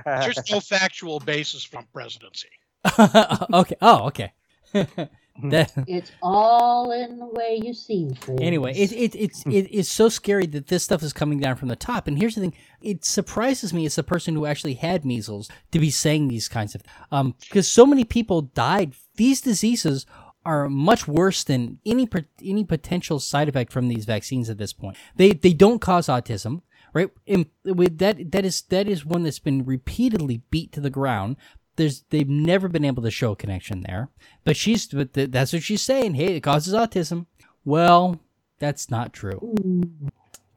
[0.04, 2.48] There's no factual basis from presidency.
[2.98, 3.76] okay.
[3.80, 4.32] Oh, okay.
[5.50, 8.40] That- It's all in the way you see things.
[8.40, 11.68] anyway, it, it it's it, it's so scary that this stuff is coming down from
[11.68, 12.06] the top.
[12.08, 15.78] And here's the thing: it surprises me as a person who actually had measles to
[15.78, 18.94] be saying these kinds of um because so many people died.
[19.16, 20.06] These diseases
[20.44, 22.08] are much worse than any
[22.42, 24.96] any potential side effect from these vaccines at this point.
[25.16, 26.62] They they don't cause autism,
[26.94, 27.10] right?
[27.26, 31.36] And with that that is that is one that's been repeatedly beat to the ground.
[31.80, 34.10] There's they've never been able to show a connection there.
[34.44, 36.12] But she's but th- that's what she's saying.
[36.12, 37.24] Hey, it causes autism.
[37.64, 38.20] Well,
[38.58, 39.54] that's not true.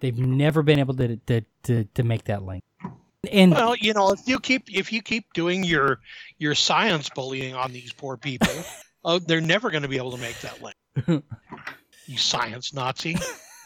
[0.01, 2.61] They've never been able to to to, to make that link.
[3.31, 6.01] And Well, you know, if you keep if you keep doing your
[6.39, 8.51] your science bullying on these poor people,
[9.05, 11.23] oh, they're never going to be able to make that link.
[12.05, 13.15] you science Nazi.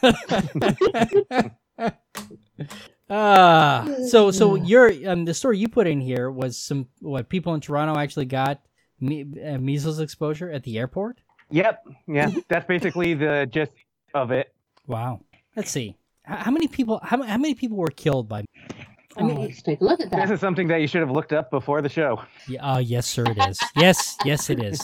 [3.10, 7.54] Ah, so so your um the story you put in here was some what people
[7.54, 8.60] in Toronto actually got
[9.00, 11.18] me, uh, measles exposure at the airport.
[11.50, 11.82] yep.
[12.06, 12.30] Yeah.
[12.48, 13.72] That's basically the gist
[14.14, 14.52] of it.
[14.86, 15.20] Wow.
[15.56, 15.96] Let's see.
[16.22, 17.00] How, how many people?
[17.02, 18.40] How, how many people were killed by?
[18.40, 20.16] I oh, mean, let's take a look at that.
[20.20, 20.34] This that.
[20.34, 22.22] is something that you should have looked up before the show.
[22.46, 23.58] Yeah, uh, yes, sir, it is.
[23.74, 24.80] yes, yes, it is.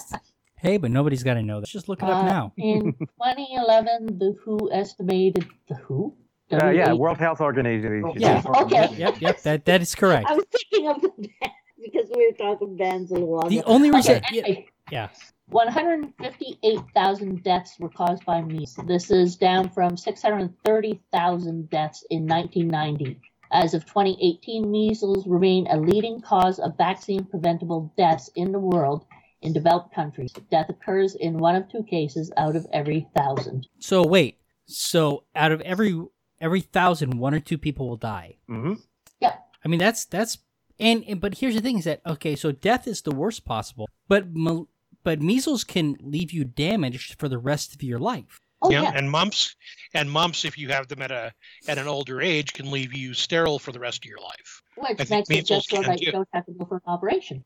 [0.57, 1.69] Hey, but nobody's got to know that.
[1.69, 2.53] Just look it up Uh, now.
[2.57, 6.15] In 2011, the WHO estimated the WHO.
[6.53, 8.13] Uh, yeah, World Health Organization.
[8.17, 8.43] Yeah.
[8.47, 8.95] Okay.
[8.97, 9.43] Yep, yep.
[9.43, 10.29] That that is correct.
[10.29, 11.53] I was thinking of the band
[11.83, 13.69] because we were talking bands a little while The ago.
[13.69, 15.09] only reason, Okay, yeah, anyway, yeah.
[15.49, 18.87] 158,000 deaths were caused by measles.
[18.87, 23.21] This is down from 630,000 deaths in 1990.
[23.53, 29.05] As of 2018, measles remain a leading cause of vaccine preventable deaths in the world
[29.43, 30.33] in developed countries.
[30.51, 33.67] Death occurs in one of two cases out of every thousand.
[33.79, 34.39] So wait.
[34.67, 36.03] So out of every
[36.45, 38.37] every thousand, one or two people will die.
[38.47, 38.75] hmm
[39.19, 39.37] Yeah.
[39.65, 40.39] I mean, that's that's
[40.79, 42.37] and, and but here's the thing: is that okay?
[42.37, 44.69] So death is the worst possible, but mal-
[45.03, 48.41] but measles can leave you damaged for the rest of your life.
[48.63, 48.93] Oh, yeah, yeah.
[48.95, 49.57] and mumps
[49.93, 51.33] and mumps if you have them at a
[51.69, 54.63] at an older age can leave you sterile for the rest of your life.
[54.77, 57.45] Which makes it just so can that you don't have to go for an operation.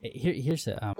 [0.00, 0.94] Here, here's a um,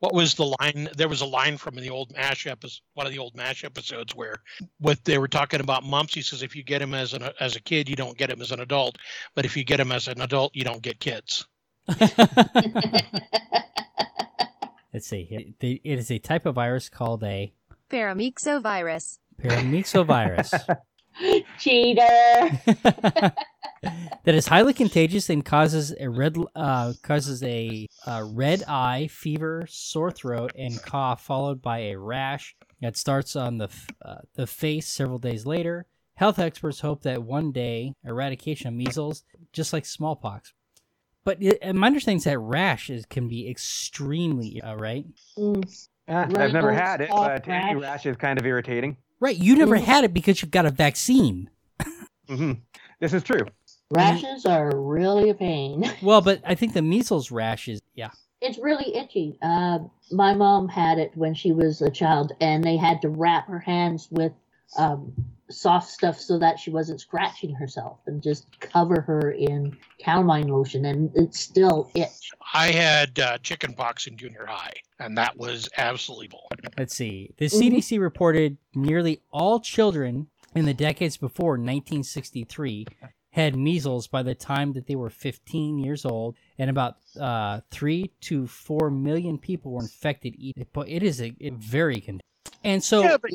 [0.00, 0.88] What was the line?
[0.96, 4.14] There was a line from the old Mash episode, one of the old Mash episodes,
[4.14, 4.36] where
[4.78, 6.14] what they were talking about mumps.
[6.14, 8.42] He says if you get him as an as a kid, you don't get him
[8.42, 8.98] as an adult,
[9.34, 11.46] but if you get him as an adult, you don't get kids.
[11.88, 12.12] let's
[15.00, 15.24] see.
[15.24, 15.42] Here.
[15.60, 17.52] It is a type of virus called a
[17.90, 19.18] Paramyxovirus.
[19.40, 20.78] paramyxovirus.
[21.58, 23.34] Cheater.
[24.24, 29.66] that is highly contagious and causes a red uh, causes a uh, red eye, fever,
[29.68, 34.46] sore throat, and cough, followed by a rash that starts on the f- uh, the
[34.46, 35.86] face several days later.
[36.16, 40.52] Health experts hope that one day eradication of measles, just like smallpox.
[41.24, 45.06] But it, my understanding is that rash is, can be extremely uh, right.
[45.38, 45.64] Mm,
[46.06, 47.74] Uh, I've never had it, but rash.
[47.76, 48.98] rash is kind of irritating.
[49.20, 49.84] Right, you never Mhm.
[49.84, 51.48] had it because you got a vaccine.
[52.28, 52.52] hmm
[53.00, 53.46] This is true.
[53.90, 55.90] Rashes are really a pain.
[56.02, 58.10] Well, but I think the measles rashes, yeah.
[58.40, 59.38] It's really itchy.
[59.40, 59.78] Uh,
[60.10, 63.58] my mom had it when she was a child, and they had to wrap her
[63.58, 64.32] hands with
[64.76, 65.12] um,
[65.50, 70.84] soft stuff so that she wasn't scratching herself, and just cover her in calamine lotion,
[70.84, 72.30] and it still itch.
[72.52, 76.48] I had uh, chicken pox in junior high, and that was absolutely bull.
[76.76, 77.30] Let's see.
[77.38, 77.46] The.
[77.46, 82.86] CDC reported nearly all children in the decades before 1963
[83.34, 88.12] had measles by the time that they were 15 years old, and about uh, three
[88.20, 90.36] to four million people were infected.
[90.72, 92.20] But it is a, a very con-
[92.62, 93.32] and so yeah, but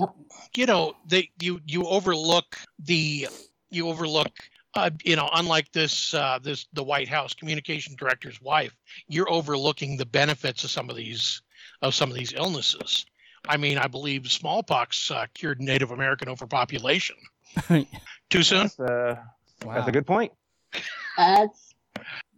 [0.55, 3.27] you know, they you you overlook the
[3.69, 4.31] you overlook.
[4.75, 8.73] Uh, you know, unlike this, uh, this the White House communication director's wife,
[9.09, 11.41] you're overlooking the benefits of some of these
[11.81, 13.05] of some of these illnesses.
[13.49, 17.17] I mean, I believe smallpox uh, cured Native American overpopulation.
[18.29, 18.69] Too soon?
[18.77, 19.15] That's, uh,
[19.63, 19.75] wow.
[19.75, 20.31] that's a good point.
[21.17, 21.73] That's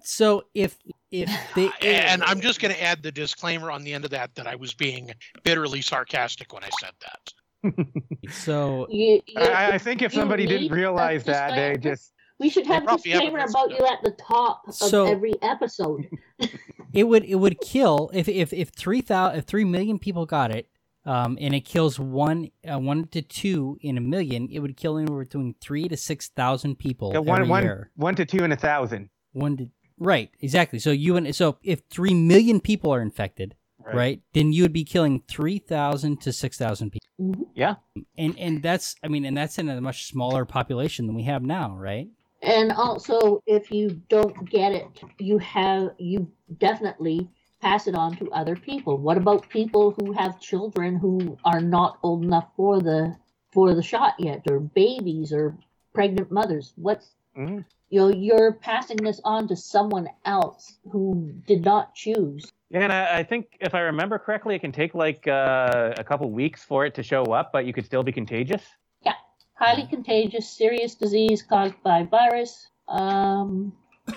[0.04, 0.78] So if
[1.12, 4.34] if they And I'm just going to add the disclaimer on the end of that
[4.36, 5.12] that I was being
[5.44, 7.34] bitterly sarcastic when I said that.
[8.32, 9.22] so you.
[9.28, 12.86] you I, I think if somebody didn't realize that, they just we should have a
[12.88, 16.08] probably haven't disclaimer about you at the top of So- every episode.
[16.94, 20.50] it would it would kill if if if three thousand if three million people got
[20.50, 20.68] it,
[21.06, 24.98] um, and it kills one uh, one to two in a million, it would kill
[24.98, 27.92] anywhere between three to six thousand people yeah, one, every one, year.
[27.96, 29.10] one to two in a thousand.
[29.34, 30.80] One to right, exactly.
[30.80, 33.56] So you and so if three million people are infected,
[33.94, 37.08] right, then you would be killing three thousand to six thousand people.
[37.20, 37.48] Mhm.
[37.56, 37.76] Yeah.
[38.18, 41.42] And and that's I mean, and that's in a much smaller population than we have
[41.42, 42.08] now, right?
[42.44, 44.88] And also, if you don't get it,
[45.20, 47.30] you have you definitely
[47.62, 48.98] pass it on to other people.
[48.98, 53.16] What about people who have children who are not old enough for the
[53.54, 55.58] for the shot yet, or babies, or
[55.94, 56.74] pregnant mothers?
[56.76, 57.04] What
[57.38, 57.64] Mhm.
[57.90, 62.52] you know, you're passing this on to someone else who did not choose.
[62.70, 66.04] Yeah, and I, I think if I remember correctly, it can take like uh, a
[66.04, 68.64] couple weeks for it to show up, but you could still be contagious.
[69.06, 69.16] Yeah,
[69.54, 72.68] highly contagious, serious disease caused by virus.
[72.88, 73.74] Um,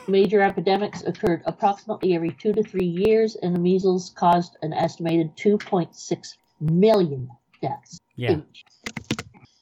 [0.08, 5.36] major epidemics occurred approximately every two to three years, and the measles caused an estimated
[5.36, 7.28] 2.6 million
[7.60, 7.98] deaths.
[8.16, 8.38] Yeah.
[8.38, 8.64] each.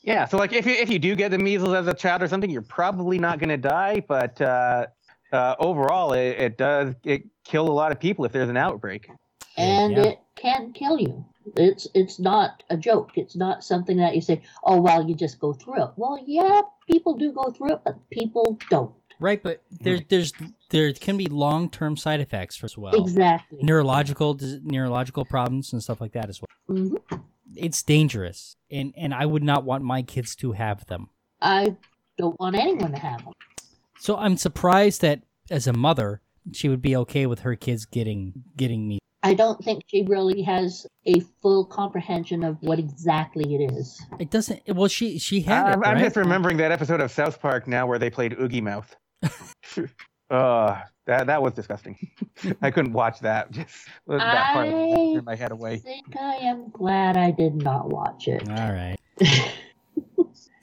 [0.03, 2.29] Yeah, so like if you if you do get the measles as a child or
[2.29, 4.87] something, you're probably not going to die, but uh,
[5.33, 9.09] uh, overall, it, it does it kill a lot of people if there's an outbreak.
[9.57, 10.03] and Yeah.
[10.03, 11.25] it can kill you.
[11.57, 13.13] It's it's not a joke.
[13.17, 16.63] It's not something that you say, "Oh well, you just go through it." Well, yeah,
[16.91, 18.93] people do go through it, but people don't.
[19.23, 20.33] Right, but there's there's
[20.71, 22.95] there can be long term side effects as well.
[22.95, 23.61] Exactly.
[23.63, 26.77] Neurological neurological problems and stuff like that as well.
[26.77, 27.23] Mhm.
[27.55, 31.09] It's dangerous, and and I would not want my kids to have them.
[31.41, 31.77] I
[32.19, 33.35] don't want anyone to have them.
[34.01, 38.43] So I'm surprised that as a mother, she would be okay with her kids getting
[38.57, 38.99] getting me.
[39.23, 44.05] I don't think she really has a full comprehension of what exactly it is.
[44.19, 44.63] It doesn't.
[44.67, 45.87] Well, she she had I'm, it.
[45.87, 46.05] I'm right?
[46.05, 48.97] just remembering that episode of South Park now where they played Oogie Mouth.
[50.31, 51.97] uh, that that was disgusting.
[52.63, 53.51] I couldn't watch that.
[53.53, 55.79] Just that part of it I- turned my head I away.
[55.79, 58.49] think I am glad I did not watch it.
[58.49, 58.97] All right.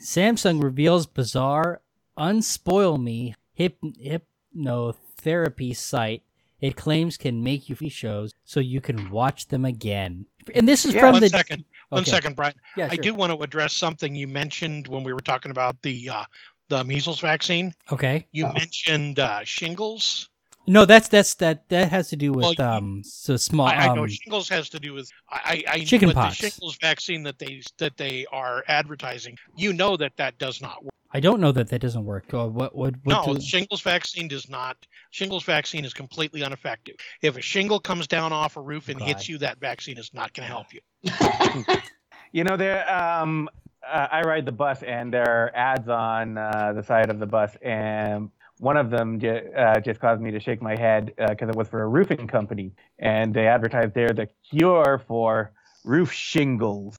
[0.01, 1.81] Samsung reveals bizarre
[2.17, 6.23] unspoil me hip, hypnotherapy site
[6.61, 10.25] it claims can make you free shows so you can watch them again.
[10.53, 12.11] And this is Yeah, from One the second, one Okay.
[12.11, 12.53] second, Brian.
[12.75, 16.09] Yeah, I do want to address something you mentioned when we were talking about the
[16.09, 16.23] uh,
[16.69, 17.73] the measles vaccine.
[17.91, 18.25] Okay.
[18.31, 18.53] You Oh.
[18.53, 20.29] mentioned uh, shingles.
[20.67, 23.95] No, that's that's that that has to do with Well, um so small I, I
[23.95, 26.37] know um shingles has to do with I, I I- Chicken but pox.
[26.39, 29.35] the shingles vaccine that they that they are advertising.
[29.55, 30.93] You know that that does not work.
[31.11, 32.31] I don't know that that doesn't work.
[32.31, 34.77] Uh, what what what no, do- shingles vaccine does not.
[35.09, 36.97] Shingles vaccine is completely ineffective.
[37.23, 39.07] If a shingle comes down off a roof and God.
[39.07, 40.81] hits you, that vaccine is not going to help you.
[42.31, 42.87] You know, there.
[42.93, 43.49] Um,
[43.87, 47.25] uh, I ride the bus, and there are ads on uh, the side of the
[47.25, 51.49] bus, and one of them ju- uh, just caused me to shake my head because
[51.49, 55.51] it was for a roofing company, and they advertised there the cure for
[55.85, 56.97] roof shingles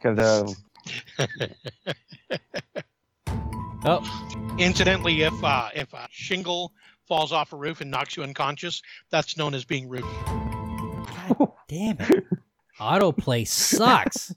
[0.00, 0.56] because of
[3.84, 4.02] Oh,
[4.58, 6.72] Incidentally, if uh, if a shingle
[7.06, 10.02] falls off a roof and knocks you unconscious, that's known as being rude.
[10.26, 12.24] God damn it.
[12.80, 14.34] Autoplay sucks.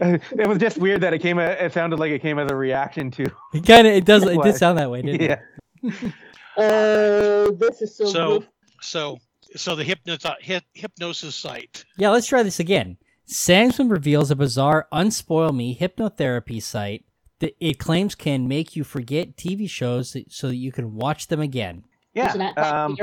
[0.00, 1.38] It was just weird that it came.
[1.38, 3.24] a- It sounded like it came as a reaction to.
[3.54, 5.40] It kind of it does it did sound that way, didn't Yeah.
[5.82, 6.12] it?
[6.54, 8.48] Uh, this is so, So- good.
[8.82, 9.18] So
[9.56, 11.84] so the hypnosis hip, hypnosis site.
[11.96, 12.96] Yeah, let's try this again.
[13.28, 17.04] Samsung reveals a bizarre Unspoil Me hypnotherapy site
[17.38, 21.40] that it claims can make you forget TV shows so that you can watch them
[21.40, 21.84] again.
[22.14, 22.28] Yeah.
[22.28, 22.96] Isn't that Um,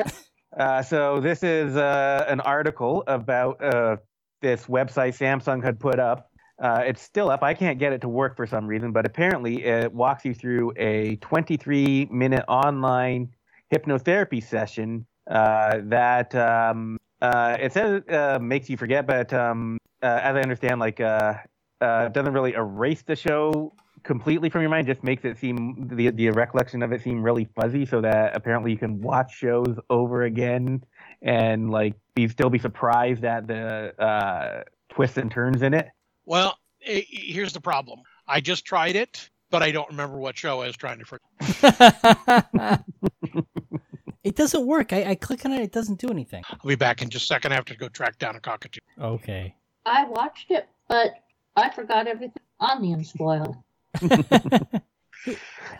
[0.56, 3.96] uh, so this is uh, an article about uh,
[4.42, 6.29] this website Samsung had put up.
[6.60, 7.42] Uh, it's still up.
[7.42, 10.74] I can't get it to work for some reason, but apparently it walks you through
[10.76, 13.30] a 23 minute online
[13.72, 20.20] hypnotherapy session uh, that um, uh, it says uh, makes you forget, but um, uh,
[20.22, 21.34] as I understand, like uh,
[21.80, 24.86] doesn't really erase the show completely from your mind.
[24.86, 28.70] Just makes it seem the the recollection of it seem really fuzzy, so that apparently
[28.70, 30.84] you can watch shows over again
[31.22, 35.88] and like be still be surprised at the twists and turns in it.
[36.30, 38.02] Well, i- i- here's the problem.
[38.28, 42.84] I just tried it, but I don't remember what show I was trying to forget.
[44.22, 44.92] it doesn't work.
[44.92, 46.44] I, I click on it, it doesn't do anything.
[46.48, 47.50] I'll be back in just a second.
[47.50, 48.78] I have to go track down a cockatoo.
[49.00, 49.56] Okay.
[49.84, 51.14] I watched it, but
[51.56, 53.56] I forgot everything on the unspoiled.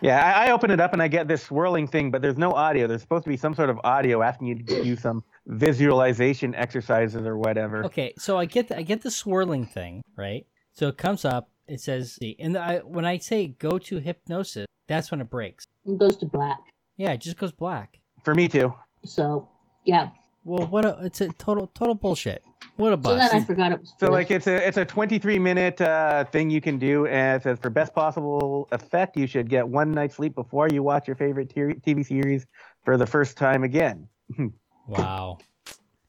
[0.03, 2.51] Yeah, I, I open it up and I get this swirling thing, but there's no
[2.53, 2.85] audio.
[2.85, 7.27] There's supposed to be some sort of audio asking you to do some visualization exercises
[7.27, 7.85] or whatever.
[7.85, 10.47] Okay, so I get the, I get the swirling thing, right?
[10.71, 15.11] So it comes up, it says, and I, when I say go to hypnosis, that's
[15.11, 15.65] when it breaks.
[15.85, 16.59] It goes to black.
[16.97, 17.99] Yeah, it just goes black.
[18.23, 18.73] For me too.
[19.03, 19.47] So,
[19.85, 20.09] yeah.
[20.43, 22.43] Well, what a it's a total total bullshit.
[22.77, 23.93] What a So then I forgot it was.
[23.99, 27.43] So like it's a it's a 23 minute uh, thing you can do, and it
[27.43, 31.15] says for best possible effect, you should get one night's sleep before you watch your
[31.15, 32.47] favorite TV series
[32.83, 34.07] for the first time again.
[34.99, 35.37] wow,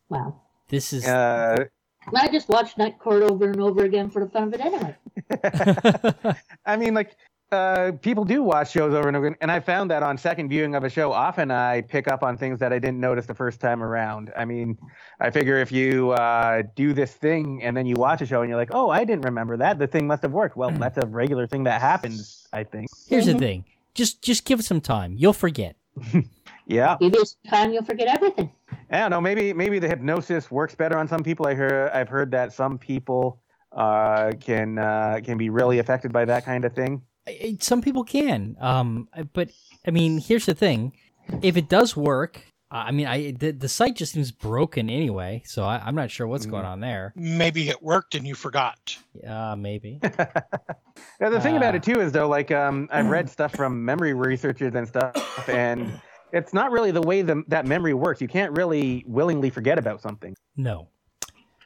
[0.09, 0.41] wow.
[0.69, 1.65] this is Uh,
[2.15, 4.97] I just watched Night Court over and over again for the fun of it anyway.
[6.67, 7.17] I mean, like
[7.53, 10.49] uh, people do watch shows over and over, again, and I found that on second
[10.49, 13.35] viewing of a show, often I pick up on things that I didn't notice the
[13.35, 14.33] first time around.
[14.37, 14.79] I mean,
[15.21, 18.49] I figure if you uh, do this thing and then you watch a show and
[18.49, 20.57] you're like, oh, I didn't remember that, the thing must have worked.
[20.57, 22.49] Well, that's a regular thing that happens.
[22.53, 22.89] I think.
[23.09, 23.39] here's the Mhm.
[23.39, 23.65] thing.
[23.95, 25.15] Just just give it some time.
[25.19, 25.77] You'll forget.
[26.65, 26.97] Yeah.
[27.01, 28.51] Give you some time, you'll forget everything.
[28.93, 29.21] I don't know.
[29.21, 31.47] Maybe maybe the hypnosis works better on some people.
[31.47, 33.41] I heard I've heard that some people
[33.73, 37.03] uh, can uh, can be really affected by that kind of thing.
[37.27, 39.51] I- I- Some people can, um, but
[39.87, 40.93] I mean, here's the thing:
[41.41, 45.63] if it does work, I mean, I the, the site just seems broken anyway, so
[45.65, 47.13] I, I'm not sure what's going on there.
[47.17, 48.97] Maybe it worked and you forgot.
[49.27, 50.01] Uh, maybe.
[51.21, 51.77] Now, the thing about Ah.
[51.77, 56.01] it too is though, like um, I've read stuff from memory researchers and stuff, and
[56.33, 58.21] it's not really the way the, that memory works.
[58.21, 60.35] You can't really willingly forget about something.
[60.57, 60.89] No.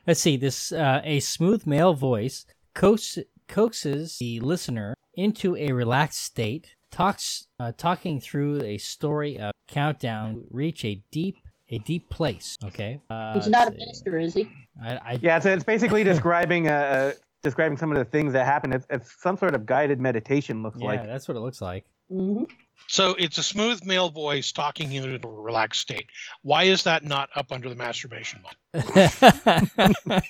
[0.07, 0.37] Let's see.
[0.37, 7.47] This uh, a smooth male voice coax, coaxes the listener into a relaxed state, talks
[7.59, 11.37] uh, talking through a story of countdown, reach a deep
[11.71, 12.57] a deep place.
[12.65, 13.01] Okay.
[13.11, 14.49] Uh, He's not a minister, is he?
[14.81, 18.73] I, I, Yeah, so it's basically describing uh, describing some of the things that happen.
[18.73, 20.63] It's, it's some sort of guided meditation.
[20.63, 21.07] Looks yeah, like.
[21.07, 21.85] that's what it looks like.
[22.09, 22.45] hmm
[22.89, 26.07] So it's a smooth male voice talking you into a relaxed state.
[26.43, 28.63] Why is that not up under the masturbation button?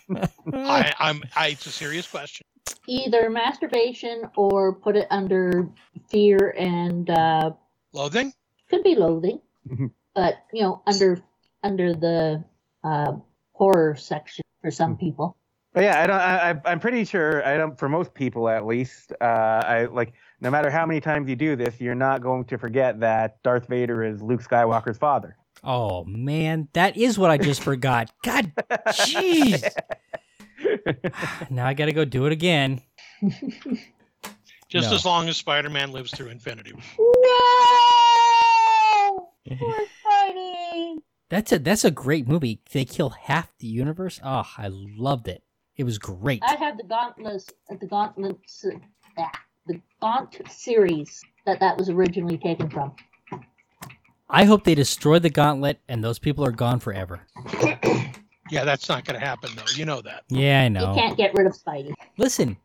[0.52, 1.22] I, I'm.
[1.34, 2.46] I, it's a serious question.
[2.88, 5.68] Either masturbation or put it under
[6.08, 7.50] fear and uh,
[7.92, 8.32] Loathing?
[8.70, 9.90] could be loathing, Mhm.
[10.14, 11.18] but you know, under
[11.62, 12.42] under the
[12.84, 13.12] uh,
[13.52, 15.36] horror section for some people.
[15.72, 16.16] But yeah, I don't.
[16.20, 17.44] I, I- I'm pretty sure.
[17.46, 17.78] I don't.
[17.78, 20.14] For most people, at least, uh, I like.
[20.40, 23.68] No matter how many times you do this, you're not going to forget that Darth
[23.68, 25.36] Vader is Luke Skywalker's father.
[25.64, 28.10] oh man, that is what I just forgot.
[28.24, 28.52] God,
[28.88, 29.66] jeez.
[31.50, 32.82] now I got to go do it again.
[34.68, 34.96] Just No.
[34.96, 36.72] as long as Spider-Man lives through infinity.
[39.48, 40.98] No, we're fighting.
[41.30, 42.60] That's a that's a great movie.
[42.72, 44.20] They kill half the universe.
[44.24, 45.42] Oh, I loved it.
[45.76, 46.42] It was great.
[46.44, 48.64] I have the gauntlets, the gauntlets,
[49.18, 49.30] ah,
[49.66, 52.94] the gaunt series that that was originally taken from.
[54.28, 57.20] I hope they destroy the gauntlet and those people are gone forever.
[58.50, 59.64] Yeah, that's not going to happen though.
[59.74, 60.22] You know that.
[60.28, 60.90] Yeah, I know.
[60.90, 61.92] You can't get rid of Spidey.
[62.16, 62.56] Listen,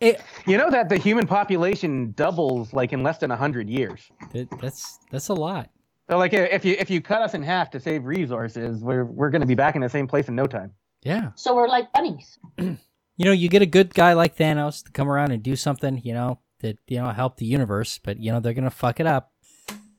[0.00, 4.10] it, You know that the human population doubles like in less than hundred years.
[4.32, 5.70] that, that's that's a lot.
[6.08, 9.30] So like if you if you cut us in half to save resources, we're we're
[9.30, 10.72] going to be back in the same place in no time.
[11.02, 11.30] Yeah.
[11.34, 12.38] So we're like bunnies.
[13.18, 16.02] You know, you get a good guy like Thanos to come around and do something,
[16.04, 19.06] you know, that you know help the universe, but you know they're gonna fuck it
[19.06, 19.32] up.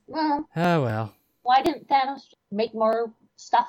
[0.08, 1.14] Well, Oh well.
[1.44, 3.68] why didn't Thanos make more stuff?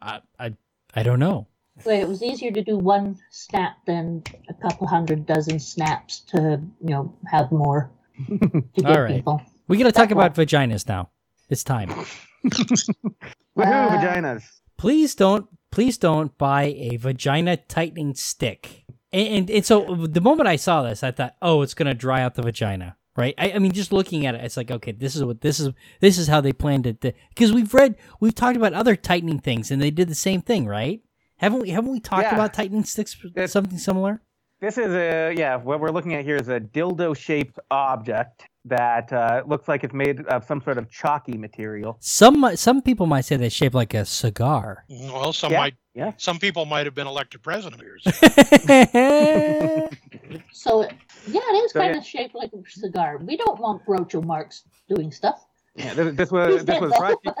[0.00, 0.54] I I
[0.94, 1.46] I don't know.
[1.84, 6.60] Wait, it was easier to do one snap than a couple hundred dozen snaps to,
[6.80, 7.90] you know, have more
[8.28, 8.38] to
[8.76, 9.16] give All right.
[9.16, 9.42] people.
[9.66, 11.10] We got to talk That's about vaginas now.
[11.48, 11.88] It's time.
[12.46, 13.10] Woohoo,
[13.58, 14.44] Uh, vaginas.
[14.76, 18.83] please don't please don't buy a vagina tightening stick
[19.14, 19.76] and, and, and so
[20.18, 22.96] the moment i saw this i thought oh it's going to dry out the vagina
[23.16, 25.60] right I, I mean just looking at it it's like okay this is what this
[25.60, 29.38] is this is how they planned it because we've read we've talked about other tightening
[29.38, 31.00] things and they did the same thing right
[31.36, 32.34] haven't we haven't we talked Yeah.
[32.34, 34.20] about tightening sticks It's- something similar
[34.60, 35.56] This is a yeah.
[35.56, 38.46] What we're looking at here is a dildo-shaped object
[38.76, 41.90] that uh, looks like it's made of some sort of chalky material.
[42.00, 45.74] some some people might say they're shaped like a cigar Well, some Yeah, might.
[45.94, 46.12] Yeah.
[46.16, 48.04] Some people might have been elected president of yours.
[50.52, 52.00] So, yeah, it is So, kind yeah.
[52.00, 53.18] of shaped like a cigar.
[53.18, 55.46] We don't want Groucho Marx doing stuff.
[55.76, 57.34] Yeah, this, this was this was brought to,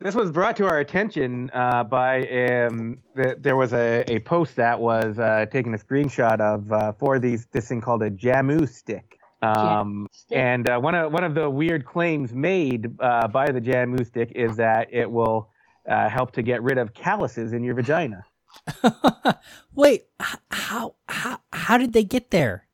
[0.00, 4.56] this was brought to our attention uh, by um, the, there was a, a post
[4.56, 8.68] that was uh, taking a screenshot of uh, for these this thing called a Jamu
[8.68, 9.18] stick.
[9.42, 14.06] Um, and uh, one of one of the weird claims made uh, by the Jamu
[14.06, 15.50] stick is that it will
[15.88, 18.24] uh, help to get rid of calluses in your vagina.
[19.74, 20.06] wait
[20.50, 22.66] how how how did they get there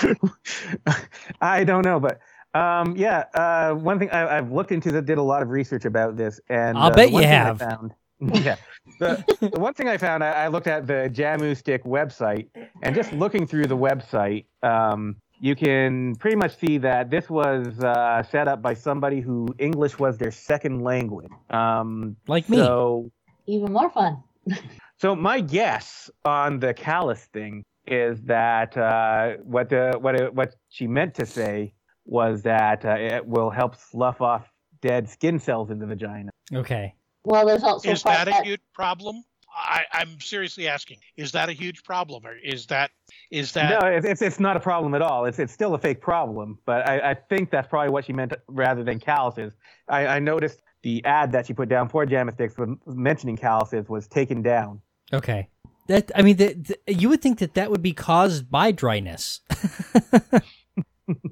[1.40, 2.20] I don't know, but
[2.54, 5.84] um, yeah, uh, one thing I, I've looked into that did a lot of research
[5.84, 7.58] about this, and I'll uh, bet you have.
[7.58, 8.56] found, yeah,
[8.98, 12.48] the, the one thing I found, I, I looked at the Jamu Stick website,
[12.82, 17.80] and just looking through the website, um, you can pretty much see that this was
[17.80, 21.32] uh, set up by somebody who English was their second language.
[21.48, 23.10] Um, like me so
[23.46, 24.22] Even more fun.
[24.98, 30.54] so my guess on the callus thing is that uh, what the what it, what
[30.68, 31.72] she meant to say
[32.04, 34.46] was that uh, it will help slough off
[34.82, 36.30] dead skin cells in the vagina.
[36.54, 39.24] okay Well, there's also is that a huge problem?
[39.54, 40.98] I, I'm seriously asking.
[41.16, 42.90] Is that a huge problem, or is that
[43.30, 45.24] is that no, it's, it's it's not a problem at all.
[45.24, 48.32] It's it's still a fake problem, but I, I think that's probably what she meant
[48.48, 49.52] rather than calluses.
[49.88, 53.88] I, I noticed the ad that she put down for Jamu Sticks was mentioning calluses
[53.88, 54.80] was taken down.
[55.12, 55.48] Okay.
[55.88, 56.54] That I mean, the,
[56.86, 59.40] the, you would think that that would be caused by dryness.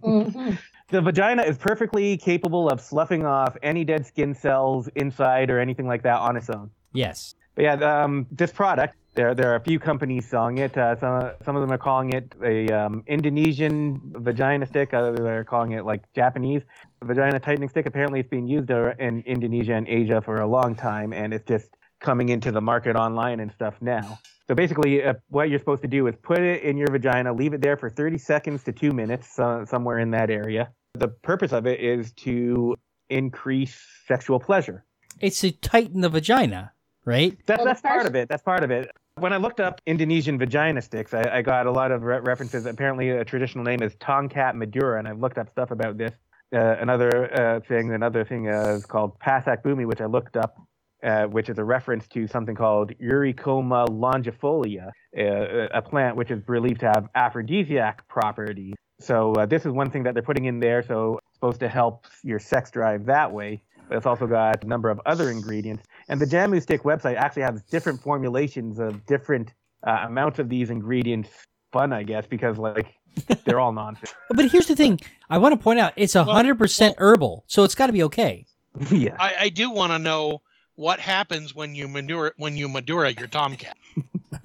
[0.03, 0.51] hmm
[0.91, 5.87] The vagina is perfectly capable of sloughing off any dead skin cells inside or anything
[5.87, 6.71] like that on its own.
[6.93, 7.35] yes.
[7.59, 10.79] But yeah, um, this product, there there are a few companies selling it.
[10.79, 14.95] Uh, some some of them are calling it a um, Indonesian vagina stick.
[14.95, 16.63] Others are calling it like Japanese
[17.03, 17.87] vagina tightening stick.
[17.87, 21.49] Apparently, it's being used uh, in Indonesia and Asia for a long time, and it's
[21.49, 24.21] just coming into the market online and stuff now.
[24.47, 27.55] So basically, uh, what you're supposed to do is put it in your vagina, leave
[27.55, 30.71] it there for 30 seconds to two minutes, uh, somewhere in that area.
[30.95, 32.77] The purpose of it is to
[33.11, 34.85] increase sexual pleasure.
[35.21, 36.71] It's to tighten the vagina,
[37.09, 37.39] right?
[37.47, 38.29] That's, that's part of it.
[38.29, 38.91] That's part of it.
[39.17, 42.67] When I looked up Indonesian vagina sticks, I, I got a lot of re- references.
[42.67, 46.13] Apparently, a traditional name is Tongkat Madura, and I've looked up stuff about this.
[46.55, 50.61] Uh, another uh, thing, another thing uh, is called Pasak Bumi, which I looked up,
[51.03, 56.41] uh, which is a reference to something called Eurycoma longifolia, uh, a plant which is
[56.43, 58.75] believed to have aphrodisiac properties.
[59.01, 60.83] So uh, this is one thing that they're putting in there.
[60.83, 63.63] So it's supposed to help your sex drive that way.
[63.89, 65.85] But it's also got a number of other ingredients.
[66.09, 69.55] And the Jamu Stick website actually has different formulations of different
[69.87, 71.31] uh, amounts of these ingredients.
[71.73, 72.95] Fun, I guess, because like
[73.45, 74.15] they're all nonsense.
[74.31, 77.45] But here's the thing: I want to point out it's a Well, hundred percent herbal,
[77.47, 78.47] so it's got to be okay.
[78.91, 79.17] yeah.
[79.19, 80.43] I, I do want to know
[80.77, 83.77] what happens when you manure when you Madura your tomcat.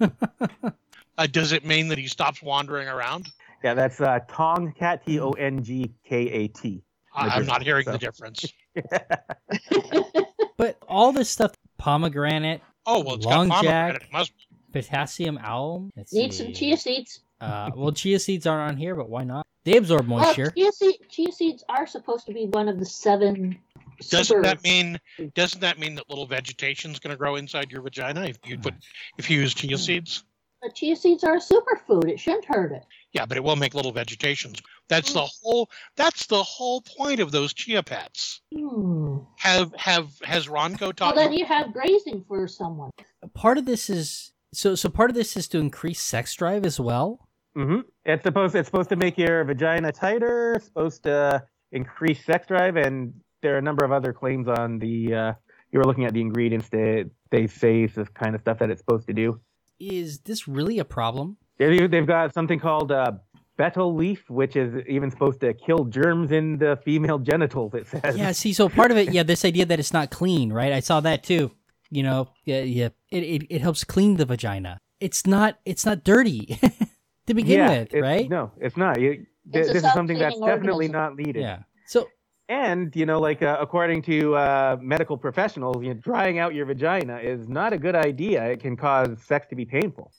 [0.00, 3.30] uh, does it mean that he stops wandering around?
[3.62, 6.82] Yeah, that's uh, Tongkat, T O N G K A T.
[7.14, 7.92] I, I'm not hearing so.
[7.92, 8.44] the difference.
[10.56, 13.72] But all this stuff, pomegranate, Oh well, it's Long got Jack.
[13.72, 14.02] pomegranate.
[14.02, 14.32] It must.
[14.72, 15.90] potassium alum.
[15.96, 16.44] Let's Need see.
[16.44, 17.20] some chia seeds.
[17.40, 19.46] Uh, well, chia seeds aren't on here, but why not?
[19.64, 20.50] They absorb Well, moisture.
[20.52, 23.58] chia, seed, chia seeds are supposed to be one of the seven.
[24.00, 24.98] Doesn't super- that mean?
[25.34, 28.74] Doesn't that mean that little vegetation's going to grow inside your vagina if you put
[29.18, 30.24] if you use chia seeds?
[30.62, 32.08] the chia seeds are a superfood?
[32.08, 32.84] It shouldn't hurt it.
[33.14, 34.60] Yeah, but it will make little vegetations.
[34.88, 35.70] That's the whole.
[35.96, 38.40] That's the whole point of those chia pets.
[38.54, 39.18] Hmm.
[39.38, 41.14] Have have has Ronco Well, taught?
[41.14, 42.90] then you have grazing for someone.
[43.32, 44.74] Part of this is so.
[44.74, 47.28] So part of this is to increase sex drive as well.
[47.56, 47.82] Mm-hmm.
[48.04, 50.54] It's supposed it's supposed to make your vagina tighter.
[50.56, 54.80] It's supposed to increase sex drive, and there are a number of other claims on
[54.80, 55.14] the.
[55.14, 55.32] Uh,
[55.70, 58.70] you were looking at the ingredients that they say is this kind of stuff that
[58.70, 59.40] it's supposed to do.
[59.80, 61.36] Is this really a problem?
[61.58, 63.12] They- They've got something called uh,
[63.56, 67.74] betel leaf, which is even supposed to kill germs in the female genitals.
[67.74, 68.16] It says.
[68.16, 70.72] Yeah, see, so part of it, yeah, this idea that it's not clean, right?
[70.72, 71.50] I saw that too.
[71.90, 74.78] You know, yeah, yeah, it it, it helps clean the vagina.
[75.00, 76.58] It's not it's not dirty
[77.26, 78.28] to begin Yeah, with, right?
[78.28, 79.00] No, it's not.
[79.00, 81.16] You, It's th- a this is something that's self-cleaning definitely organism.
[81.16, 81.42] not needed.
[81.42, 81.58] Yeah.
[81.86, 82.08] So
[82.48, 86.66] And you know, like uh, according to uh, medical professionals, you know, drying out your
[86.66, 88.42] vagina is not a good idea.
[88.46, 90.10] It can cause sex to be painful.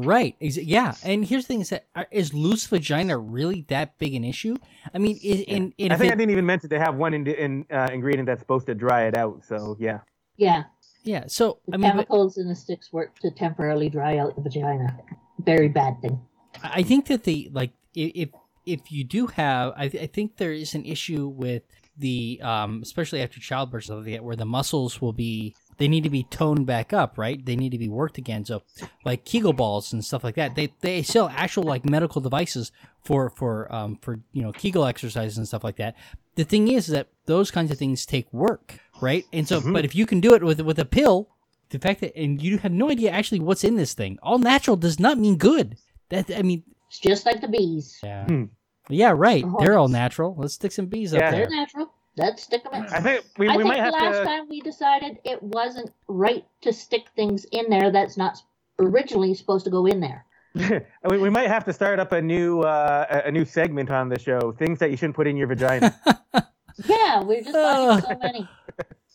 [0.00, 0.36] Right.
[0.40, 0.94] Ex- Yeah.
[1.02, 4.56] And here's the thing: is that are- is loose vagina really that big an issue?
[4.94, 7.14] I mean, is, in, in I think it- I didn't even mention they have one
[7.14, 9.42] in, in, uh, ingredient that's supposed to dry it out.
[9.44, 10.00] So yeah.
[10.36, 10.64] Yeah,
[11.02, 11.24] yeah.
[11.26, 14.42] So the I mean, but chemicals in the sticks work to temporarily dry out the
[14.42, 14.96] vagina.
[15.40, 16.20] Very bad thing.
[16.62, 18.28] I think that the like if
[18.66, 21.64] if you do have, I, I think there is an issue with
[21.96, 26.02] the um, especially after childbirth, stuff like that, where the muscles will be they need
[26.04, 27.44] to be toned back up, right?
[27.44, 28.44] They need to be worked again.
[28.44, 28.62] So
[29.04, 32.70] like Kegel balls and stuff like that, they they sell actual like medical devices
[33.02, 35.94] for for um for you know Kegel exercises and stuff like that.
[36.34, 39.24] The thing is that those kinds of things take work, right?
[39.32, 39.72] And so, Mhm.
[39.72, 41.28] but if you can do it with with a pill,
[41.70, 44.76] the fact that and you have no idea actually what's in this thing, all natural
[44.76, 45.76] does not mean good.
[46.10, 47.98] That I mean, It's just like the bees.
[48.02, 48.24] yeah.
[48.26, 48.44] Hmm.
[48.88, 49.44] Yeah, right.
[49.44, 50.34] The They're all natural.
[50.38, 51.26] Let's stick some bees Yeah.
[51.26, 51.56] up They're there.
[51.56, 51.87] natural.
[52.18, 52.84] Let's stick them in.
[52.92, 54.24] I think we, I we think might have last to.
[54.24, 58.38] time we decided it wasn't right to stick things in there that's not
[58.78, 60.24] originally supposed to go in there.
[61.08, 64.08] we, we might have to start up a new uh, a- a new segment on
[64.08, 64.52] the show.
[64.52, 65.94] Things that you shouldn't put in your vagina.
[66.84, 68.08] Yeah, we're just finding Oh.
[68.08, 68.48] so many.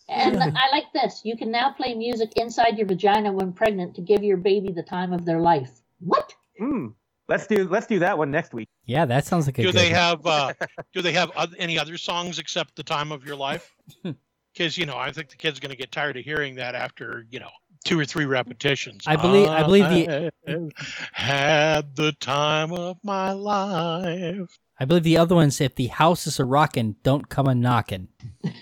[0.09, 1.21] And I like this.
[1.23, 4.83] You can now play music inside your vagina when pregnant to give your baby the
[4.83, 5.71] time of their life.
[6.01, 6.33] What?
[6.59, 6.87] Hmm.
[7.29, 8.67] Let's do let's do that one next week.
[8.85, 9.95] Yeah, that sounds like a Do good they one.
[9.95, 10.53] have uh,
[10.93, 13.73] Do they have oth- any other songs except "The Time of Your Life"?
[14.53, 17.25] Because you know, I think the kid's going to get tired of hearing that after
[17.31, 17.49] you know
[17.85, 19.03] two or three repetitions.
[19.07, 20.69] I believe- I believe the- I
[21.11, 24.59] had the time of my life.
[24.79, 28.09] I believe the other one's if the house is a rockin', don't come a knockin'.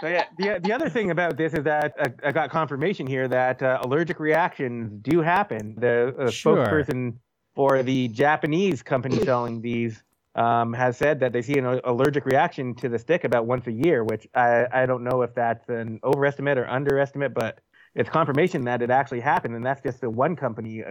[0.00, 3.28] So yeah, the the other thing about this is that uh, I got confirmation here
[3.28, 5.74] that uh, allergic reactions do happen.
[5.78, 6.56] The uh, Sure.
[6.56, 7.14] spokesperson
[7.54, 10.02] for the Japanese company selling these
[10.34, 13.72] um, has said that they see an allergic reaction to the stick about once a
[13.72, 17.60] year, which I, I don't know if that's an overestimate or underestimate, but
[17.94, 20.84] it's confirmation that it actually happened, and that's just the one company.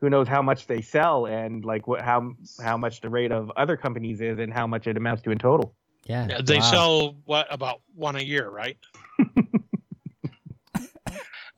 [0.00, 3.50] Who knows how much they sell and like what how how much the rate of
[3.56, 5.74] other companies is and how much it amounts to in total.
[6.04, 6.26] Yeah.
[6.28, 6.70] Yeah, They wow.
[6.70, 8.76] sell what about one a year, right?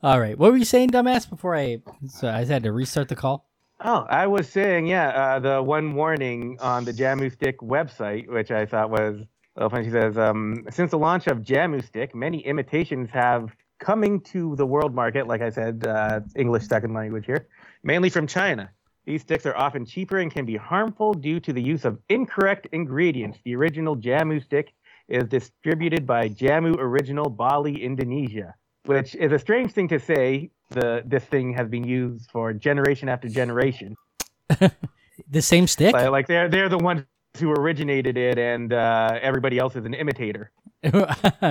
[0.03, 0.37] All right.
[0.37, 1.27] What were you saying, dumbass?
[1.29, 3.49] Before I, so I had to restart the call.
[3.83, 8.51] Oh, I was saying, yeah, uh, the one warning on the Jamu Stick website, which
[8.51, 9.19] I thought was
[9.55, 9.85] well, funny.
[9.85, 14.65] She says, um, since the launch of Jamu Stick, many imitations have coming to the
[14.65, 15.27] world market.
[15.27, 17.47] Like I said, uh, English second language here,
[17.83, 18.69] mainly from China.
[19.05, 22.67] These sticks are often cheaper and can be harmful due to the use of incorrect
[22.71, 23.37] ingredients.
[23.45, 24.73] The original Jamu Stick
[25.07, 30.49] is distributed by Jamu Original Bali, Indonesia, which is a strange thing to say.
[30.69, 33.95] The this thing has been used for generation after generation.
[35.29, 35.93] The same stick?
[35.93, 37.03] Like, like they're they're the ones
[37.37, 40.51] who originated it, and uh, everybody else is an imitator.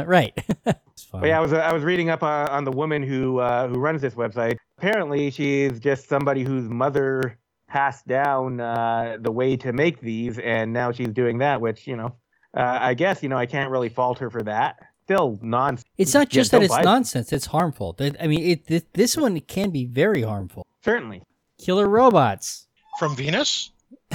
[0.05, 0.35] right.
[1.11, 3.81] But yeah, I was I was reading up on, on the woman who uh, who
[3.81, 4.57] runs this website.
[4.79, 7.37] Apparently, she's just somebody whose mother
[7.75, 11.61] passed down uh, the way to make these, and now she's doing that.
[11.61, 12.15] Which you know,
[12.57, 14.77] uh, I guess you know I can't really fault her for that.
[15.03, 15.85] Still nonsense.
[15.99, 16.85] It's not Yeah, just that it's buy it.
[16.85, 17.97] nonsense; it's harmful.
[18.21, 20.65] I mean, it, this, this one can be very harmful.
[20.85, 21.25] Certainly.
[21.59, 22.69] Killer robots.
[22.99, 23.73] From Venus?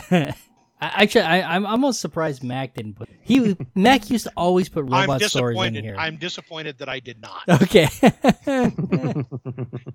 [0.82, 3.10] Actually, I, I'm almost surprised Mac didn't put.
[3.22, 5.84] He Mac used to always put I'm robot stories in disappointed.
[5.84, 5.96] here.
[5.98, 7.42] I'm disappointed that I did not.
[7.62, 7.90] Okay.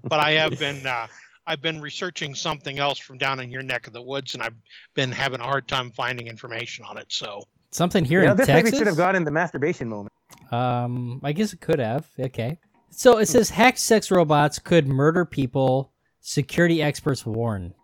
[0.04, 1.06] but I have been uh,
[1.46, 4.54] I've been researching something else from down in your neck of the woods, and I've
[4.94, 7.06] been having a hard time finding information on it.
[7.08, 8.72] So Something here you know, in this Texas.
[8.72, 10.12] maybe should have gone in the masturbation moment.
[10.52, 12.06] Um, I guess it could have.
[12.18, 12.58] Okay.
[12.90, 15.90] So it says hacked sex robots could murder people.
[16.20, 17.74] Security experts warn.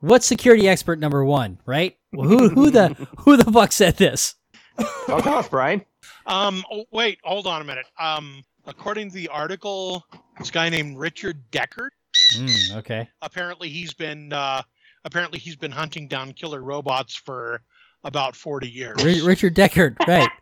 [0.00, 1.58] What security expert number one?
[1.64, 1.96] Right?
[2.12, 2.88] Who who the
[3.20, 4.34] who the fuck said this?
[4.78, 5.82] Oh, off, Brian.
[6.26, 6.64] Um.
[6.70, 7.18] Oh, wait.
[7.24, 7.86] Hold on a minute.
[7.98, 8.44] Um.
[8.66, 10.04] According to the article,
[10.38, 11.88] this guy named Richard Deckard.
[12.36, 13.08] Mm, okay.
[13.22, 14.32] Apparently, he's been.
[14.32, 14.62] Uh,
[15.04, 17.62] apparently, he's been hunting down killer robots for
[18.04, 19.02] about forty years.
[19.04, 19.96] Ri- Richard Deckard.
[20.06, 20.28] Right.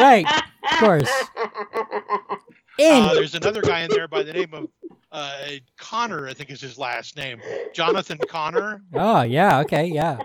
[0.00, 0.24] Right.
[0.70, 1.10] Of course.
[1.34, 2.36] Uh,
[2.78, 4.68] And there's another guy in there by the name of
[5.10, 6.28] uh, Connor.
[6.28, 7.40] I think is his last name.
[7.74, 8.80] Jonathan Connor.
[8.94, 9.58] oh yeah.
[9.60, 9.86] Okay.
[9.86, 10.18] Yeah.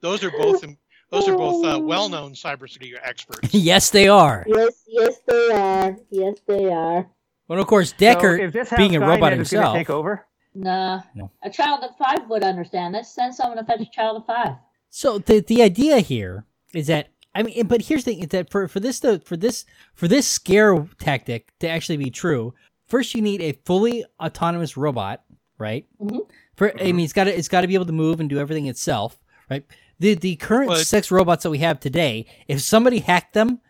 [0.00, 0.64] Those are both.
[1.10, 3.48] Those are both uh, well-known cybersecurity experts.
[3.52, 4.44] yes, they are.
[4.46, 5.96] Yes, yes, they are.
[6.10, 7.06] Yes, they are.
[7.48, 9.74] Well, of course, So Deckard is being a robot himself.
[9.76, 10.24] take over?
[10.54, 11.02] Nah.
[11.14, 11.30] No.
[11.42, 13.08] A child of five would understand this.
[13.12, 14.56] Send someone to fetch a child of five.
[14.90, 16.44] So the the idea here
[16.74, 19.36] is that I mean, but here's the thing: is that for for this to for
[19.36, 22.52] this for this scare tactic to actually be true,
[22.86, 25.22] first you need a fully autonomous robot,
[25.58, 25.86] right?
[26.00, 26.20] Mhm.
[26.56, 28.38] For I mean, it's got to it's got to be able to move and do
[28.38, 29.18] everything itself,
[29.50, 29.64] right?
[29.98, 33.60] The the current But- sex robots that we have today, if somebody hacked them,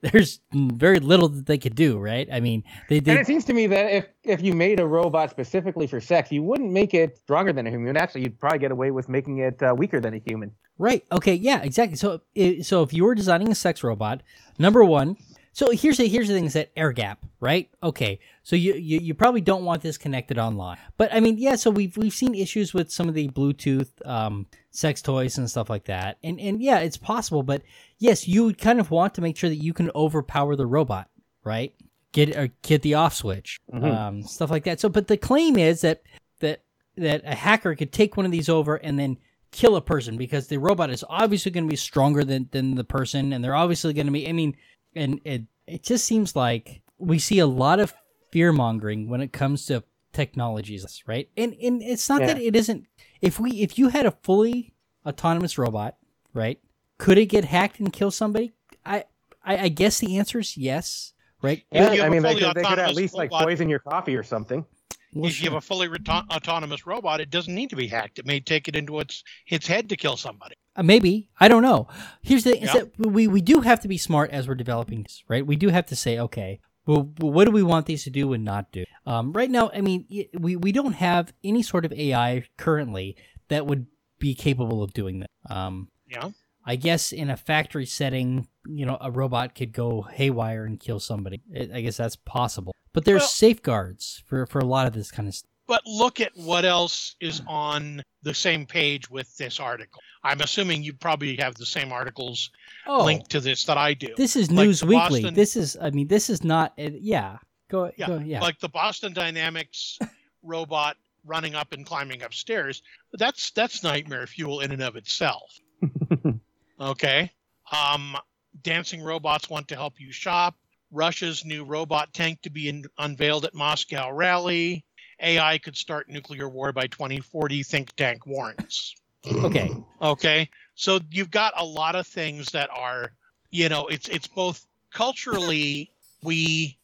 [0.12, 2.26] there's very little that they could do, right?
[2.32, 5.30] I mean, they, And it seems to me that if if you made a robot
[5.30, 7.96] specifically for sex, you wouldn't make it stronger than a human.
[7.98, 10.52] Actually, you'd probably get away with making it uh, weaker than a human.
[10.78, 11.04] Right.
[11.12, 11.34] Okay.
[11.34, 11.60] Yeah.
[11.62, 11.96] Exactly.
[11.96, 12.22] So,
[12.62, 14.22] so if you were designing a sex robot,
[14.58, 15.16] number one.
[15.52, 17.68] So here's the here's the thing: is that air gap, right?
[17.82, 18.20] Okay.
[18.44, 21.56] So you, you you probably don't want this connected online, but I mean, yeah.
[21.56, 25.68] So we've we've seen issues with some of the Bluetooth um, sex toys and stuff
[25.70, 27.42] like that, and and yeah, it's possible.
[27.42, 27.62] But
[27.98, 31.08] yes, you would kind of want to make sure that you can overpower the robot,
[31.44, 31.74] right?
[32.12, 33.94] Get or get the off switch, Mhm.
[33.96, 34.80] um, stuff like that.
[34.80, 36.02] So, but the claim is that
[36.40, 36.62] that
[36.96, 39.16] that a hacker could take one of these over and then
[39.52, 42.84] kill a person because the robot is obviously going to be stronger than, than the
[42.84, 44.56] person and they're obviously going to be i mean
[44.94, 47.92] and it it just seems like we see a lot of
[48.30, 52.86] fear mongering when it comes to technologies right and and it's not that it isn't
[53.20, 54.72] if we if you had a fully
[55.06, 55.96] autonomous robot
[56.34, 56.58] right
[56.98, 58.52] could it get hacked and kill somebody
[58.84, 59.04] i
[59.44, 61.12] i, I guess the answer is yes
[61.42, 63.68] right If Yeah, you have mean, they could, they could at autonomous least like poison
[63.68, 64.64] your coffee or something.
[65.12, 68.20] Well, if you have a fully reto- autonomous robot, it doesn't need to be hacked.
[68.20, 70.54] It may take it into its its head to kill somebody.
[70.76, 71.88] Uh, maybe I don't know.
[72.22, 72.82] Here's the is Yeah.
[72.82, 75.44] that we we do have to be smart as we're developing this, right?
[75.44, 76.60] We do have to say, okay,
[76.90, 78.84] well, what do we want these to do and not do?
[79.06, 80.06] Um, right now, I mean,
[80.38, 83.16] we we don't have any sort of AI currently
[83.48, 83.86] that would
[84.18, 85.30] be capable of doing that.
[85.48, 86.30] Um, Yeah.
[86.66, 91.00] I guess in a factory setting, you know, a robot could go haywire and kill
[91.00, 91.40] somebody.
[91.54, 95.28] I guess that's possible, but there's Well- safeguards for for a lot of this kind
[95.28, 95.49] of stuff.
[95.70, 100.00] But look at what else is on the same page with this article.
[100.24, 102.50] I'm assuming you probably have the same articles
[102.88, 104.12] Oh, linked to this that I do.
[104.16, 105.20] this is like News Weekly.
[105.22, 106.72] Boston- This is, I mean, this is not.
[106.76, 107.38] Yeah,
[107.70, 108.40] go, Yeah, go, yeah.
[108.40, 109.96] Like the Boston Dynamics
[110.42, 112.82] robot running up and climbing upstairs.
[113.12, 115.56] That's that's nightmare fuel in and of itself.
[116.80, 117.30] Okay.
[117.70, 118.16] Um,
[118.62, 120.56] dancing robots want to help you shop.
[120.90, 124.84] Russia's new robot tank to be in, unveiled at Moscow rally.
[125.20, 127.62] AI could start nuclear war by 2040.
[127.62, 128.94] Think tank warns.
[129.44, 129.70] okay.
[130.00, 130.48] Okay.
[130.74, 133.12] So you've got a lot of things that are,
[133.50, 135.92] you know, it's it's both culturally
[136.22, 136.78] we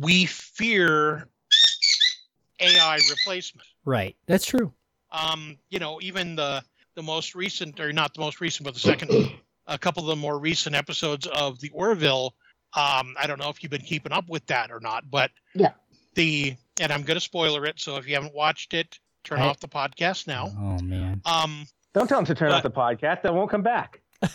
[0.00, 1.28] we fear
[2.60, 3.66] AI replacement.
[3.84, 4.16] Right.
[4.26, 4.72] That's true.
[5.10, 6.62] Um, you know, even the
[6.94, 9.10] the most recent, or not the most recent, but the second,
[9.66, 12.34] a couple of the more recent episodes of the Orville.
[12.76, 15.72] Um, I don't know if you've been keeping up with that or not, but Yeah.
[16.14, 17.78] The and I'm going to spoiler it.
[17.80, 20.50] So if you haven't watched it, turn I- off the podcast now.
[20.58, 21.20] Oh man.
[21.24, 23.22] Um, Don't tell them to turn off the podcast.
[23.22, 24.00] They won't come back.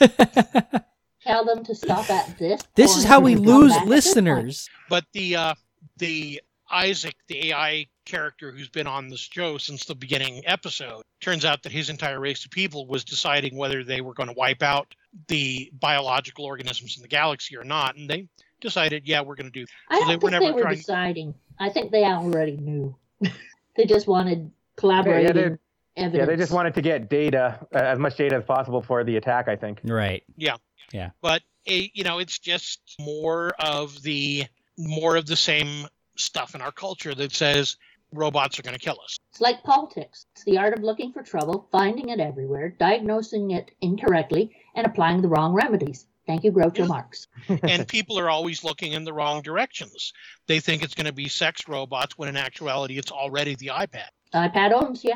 [1.22, 2.62] Tell them to stop at this.
[2.76, 4.26] this is how we lose back at this point.
[4.26, 4.70] listeners.
[4.90, 5.54] but the uh,
[5.98, 11.44] the Isaac, the AI character who's been on this show since the beginning episode, turns
[11.44, 14.64] out that his entire race of people was deciding whether they were going to wipe
[14.64, 14.94] out
[15.28, 18.28] the biological organisms in the galaxy or not, and they
[18.62, 19.66] decided, yeah, we're going to do.
[19.90, 21.34] I So they don't were think they never were trying- deciding.
[21.60, 22.96] I think they already knew.
[23.76, 25.42] they just wanted collaborating they-
[25.98, 26.18] evidence.
[26.18, 29.18] Yeah, they just wanted to get data, uh, as much data as possible for the
[29.18, 29.48] attack.
[29.48, 29.82] I think.
[29.84, 30.24] Right.
[30.38, 30.56] Yeah.
[30.94, 31.10] Yeah.
[31.22, 34.46] But a, you know, it's just more of the
[34.78, 37.78] more of the same stuff in our culture that says
[38.14, 39.18] robots are going to kill us.
[39.32, 40.26] It's like politics.
[40.34, 45.22] It's the art of looking for trouble, finding it everywhere, diagnosing it incorrectly, and applying
[45.22, 46.06] the wrong remedies.
[46.30, 46.86] Thank you, Groucho Yeah.
[46.86, 47.28] Marx.
[47.64, 50.14] and people are always looking in the wrong directions.
[50.46, 54.10] They think it's going to be sex robots when in actuality it's already the iPad.
[54.36, 55.16] iPad owns you.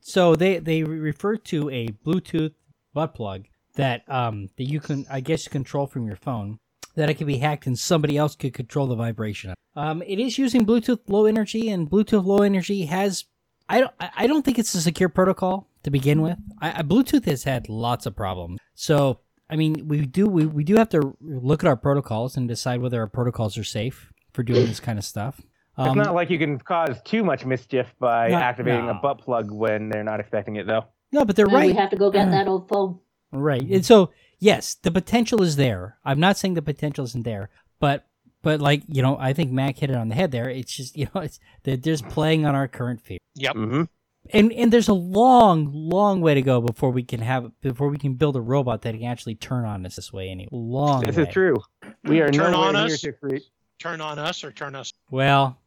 [0.00, 2.54] So they they refer to a Bluetooth
[2.94, 6.58] butt plug that um that you can I guess control from your phone
[6.94, 9.52] that it can be hacked and somebody else could control the vibration.
[9.76, 13.26] Um, it is using Bluetooth low energy and Bluetooth low energy has
[13.68, 16.38] I don't I I don't think it's a secure protocol to begin with.
[16.58, 18.60] I, I Bluetooth has had lots of problems.
[18.74, 19.20] So
[19.52, 22.80] I mean we do we, we do have to look at our protocols and decide
[22.80, 25.34] whether our protocols are safe for doing this kind of stuff.
[25.78, 28.92] it's Um, not like you can cause too much mischief by Not- activating no.
[28.92, 30.84] a butt plug when they're not expecting it, though.
[31.12, 31.66] no, but they're Now right.
[31.66, 32.30] We have to go get Uh.
[32.30, 32.98] that old phone.
[33.30, 33.62] Right.
[33.76, 35.98] And so, yes, the potential is there.
[36.04, 37.50] I'm not saying the potential isn't there,
[37.80, 38.06] but
[38.42, 40.48] but like you know, I think Mac hit it on the head there.
[40.50, 43.54] It's just you know, it's they're just playing on our current fear, Yep.
[43.56, 43.82] Mm-hmm.
[44.30, 47.98] And and there's a long, long way to go before we can have before we
[47.98, 50.28] can build a robot that can actually turn on us this way.
[50.28, 51.04] Anyway, long.
[51.04, 51.22] This way.
[51.24, 51.56] is true.
[52.04, 53.00] We are Turn nowhere on here us.
[53.02, 53.42] to create.
[53.78, 54.92] Turn on us or turn us.
[55.10, 55.58] Well,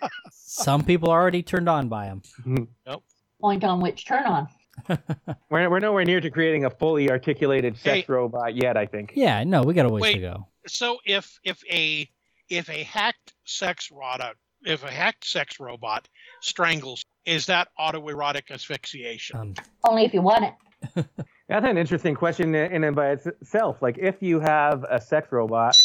[0.32, 2.22] Some people are already turned on by them.
[2.44, 2.68] nope.
[2.86, 2.94] Mm-hmm.
[3.40, 4.48] Point on which turn on.
[5.50, 8.12] We're, we're nowhere near to creating a fully articulated sex Hey.
[8.12, 8.76] robot yet.
[8.76, 9.12] I think.
[9.14, 10.14] Yeah, no, we got a ways Wait.
[10.14, 10.48] to go.
[10.66, 12.08] So if if a
[12.48, 16.08] if a hacked sex robot if a hacked sex robot
[16.40, 19.38] strangles, is that autoerotic asphyxiation?
[19.38, 19.54] Um,
[19.84, 21.06] Only if you want it.
[21.48, 23.82] That's an interesting question in and by itself.
[23.82, 25.76] Like, if you have a sex robot,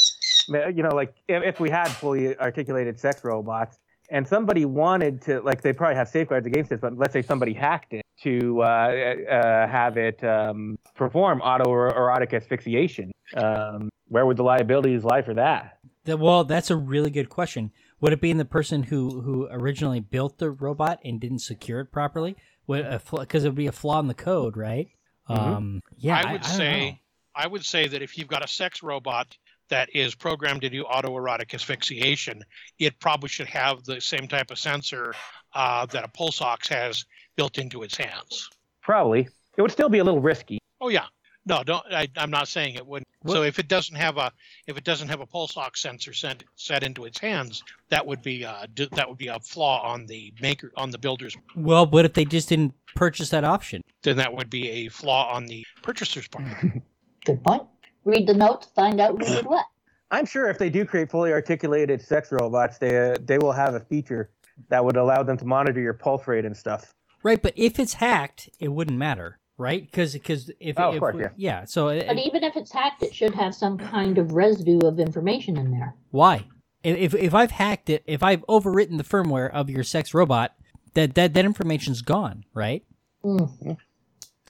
[0.47, 3.77] you know, like if, if we had fully articulated sex robots,
[4.11, 7.53] and somebody wanted to, like, they probably have safeguards against this, but let's say somebody
[7.53, 14.43] hacked it to uh, uh, have it um, perform autoerotic asphyxiation, um, where would the
[14.43, 15.77] liabilities lie for that?
[16.05, 17.71] That- well, that's a really good question.
[18.01, 21.81] Would it be in the person who who originally built the robot and didn't secure
[21.81, 22.35] it properly?
[22.67, 24.87] Because it would be a flaw in the code, right?
[25.29, 25.37] Mhm.
[25.37, 26.97] Um, yeah, I would don't say know.
[27.35, 29.37] I would say that if you've got a sex robot
[29.69, 32.43] that is programmed to do autoerotic asphyxiation,
[32.79, 35.13] it probably should have the same type of sensor
[35.53, 38.49] uh, that a pulse ox has built into its hands.
[38.81, 39.27] Probably.
[39.57, 40.59] It would still be a little risky.
[40.81, 41.05] Oh yeah.
[41.49, 41.83] No, don't.
[41.91, 43.07] I, I'm not saying it wouldn't.
[43.23, 44.31] What- So if it doesn't have a
[44.67, 48.21] if it doesn't have a pulse ox sensor set set into its hands, that would
[48.21, 51.35] be uh d- that would be a flaw on the maker on the builder's.
[51.55, 53.81] Well, what if they just didn't purchase that option?
[54.03, 56.45] Then that would be a flaw on the purchaser's part.
[57.25, 57.63] Good point.
[58.05, 59.65] Read the notes, find out who did what.
[60.11, 63.73] I'm sure if they do create fully articulated sex robots, they uh, they will have
[63.73, 64.29] a feature
[64.69, 66.93] that would allow them to monitor your pulse rate and stuff.
[67.23, 69.84] Right, but if it's hacked, it wouldn't matter, right?
[69.86, 71.30] Because because if, Oh, of if course, we- yeah.
[71.38, 71.66] yeah.
[71.66, 74.99] So it- But even if it's hacked, it should have some kind of residue of
[74.99, 75.93] information in there.
[76.12, 76.45] why?
[76.84, 80.53] If if I've hacked it, if I've overwritten the firmware of your sex robot,
[80.93, 82.84] that that that information's gone, right?
[83.24, 83.78] Mm.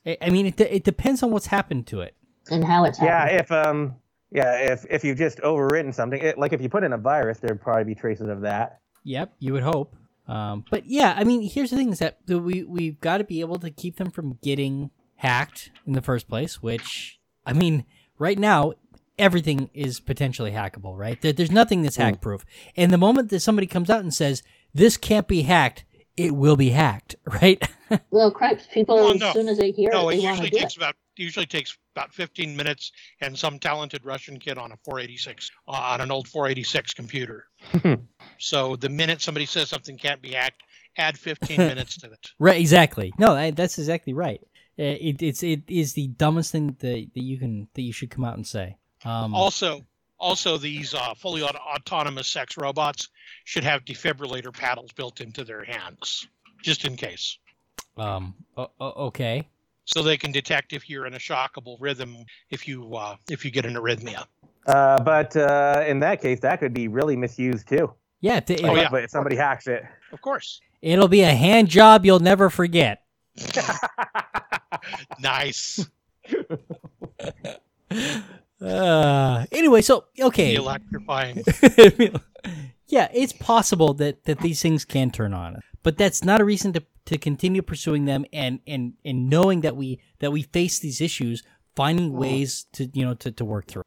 [0.06, 2.16] I I mean, it it depends on what's happened to it.
[2.52, 3.96] And how it's Yeah, if um
[4.32, 7.40] yeah, if if you've just overwritten something, it, like if you put in a virus,
[7.40, 8.80] there'd probably be traces of that.
[9.06, 9.96] Yep, you would hope.
[10.28, 13.42] Um, but yeah, I mean, here's the thing: is that we we've got to be
[13.42, 16.62] able to keep them from getting hacked in the first place.
[16.62, 17.86] Which I mean,
[18.18, 18.74] right now
[19.18, 21.20] everything is potentially hackable, right?
[21.22, 22.04] There, there's nothing that's Mm.
[22.04, 22.46] hack proof.
[22.76, 24.44] And the moment that somebody comes out and says
[24.74, 25.84] this can't be hacked,
[26.16, 27.62] it will be hacked, right?
[28.12, 30.44] well, cripes, people, Well, as soon as they hear No, it, it they want to
[30.44, 30.78] usually do takes it.
[30.78, 35.72] about usually takes about 15 minutes, and some talented Russian kid on a 486 uh,
[35.72, 37.44] on an old 486 computer.
[38.38, 40.62] so the minute somebody says something can't be hacked,
[40.98, 42.30] add 15 minutes to it.
[42.40, 43.12] right, exactly.
[43.20, 44.40] No, that, that's exactly right.
[44.80, 48.10] Uh, It, it's it is the dumbest thing that, that you can that you should
[48.10, 48.78] come out and say.
[49.04, 49.86] Um, Also,
[50.18, 53.10] also these uh, fully auto- autonomous sex robots
[53.44, 56.28] should have defibrillator paddles built into their hands,
[56.64, 57.38] just in case,
[57.98, 59.48] um, o- o- okay.
[59.86, 62.16] so they can detect if you're in a shockable rhythm
[62.50, 64.26] if you uh, if you get an arrhythmia.
[64.68, 67.92] Uh, but uh, in that case, that could be really misused too.
[68.22, 68.90] Yeah, if, if- Oh, yeah.
[68.90, 69.84] But if somebody hacks it.
[70.12, 73.04] Of course, it'll be a hand job you'll never forget.
[75.20, 75.88] nice.
[78.62, 81.44] Uh, anyway, so okay, Electrifying.
[82.88, 86.74] yeah, it's possible that that these things can turn on, but that's not a reason
[86.74, 91.00] to to continue pursuing them and and and knowing that we that we face these
[91.00, 91.44] issues,
[91.76, 93.84] finding ways to you know to to work through.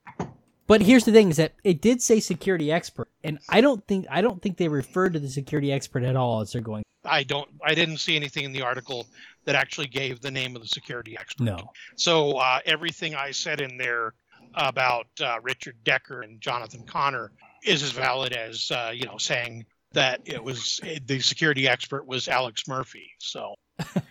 [0.67, 4.07] But here's the thing: is that it did say security expert, and I don't think
[4.11, 6.83] I don't think they referred to the security expert at all as they're going.
[7.05, 7.49] I don't.
[7.65, 9.07] I didn't see anything in the article
[9.45, 11.45] that actually gave the name of the security expert.
[11.45, 11.59] No,
[11.97, 14.15] So uh, everything I said in there
[14.55, 17.33] about uh, Richard Deckard and Jonathan Connor
[17.65, 22.29] is as valid as uh, you know saying that it was the security expert was
[22.29, 23.11] Alex Murphy.
[23.19, 23.55] So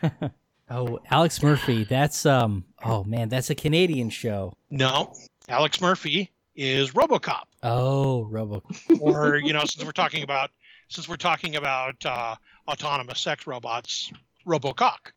[0.70, 4.54] oh Alex Murphy, that's um oh man, that's a Canadian show.
[4.70, 5.14] no,
[5.48, 8.64] Alex Murphy is RoboCop, Oh, Robo.
[9.00, 10.52] or you know since we're talking about
[10.90, 12.36] since we're talking about uh,
[12.68, 14.12] autonomous sex robots,
[14.46, 15.12] RoboCock.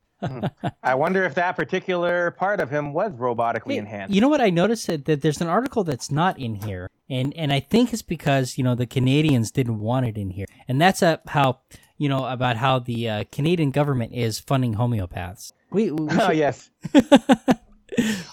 [0.82, 4.14] I wonder if that particular part of him was robotically Hey, enhanced.
[4.14, 7.35] You know what I noticed that, that there's an article that's not in here, and
[7.37, 10.80] and I think it's because you know the Canadians didn't want it in here, and
[10.80, 11.61] that's a, how
[11.99, 15.53] you know about how the uh, Canadian government is funding homeopaths.
[15.70, 16.70] We, we oh yes.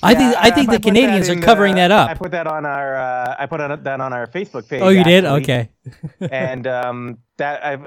[0.04, 2.10] I think I think the put Canadians are covering uh, that up.
[2.10, 4.82] I put that on our uh, I put that on our Facebook page.
[4.82, 5.26] Oh, you did?
[5.26, 5.70] Okay.
[6.20, 7.78] and um, that I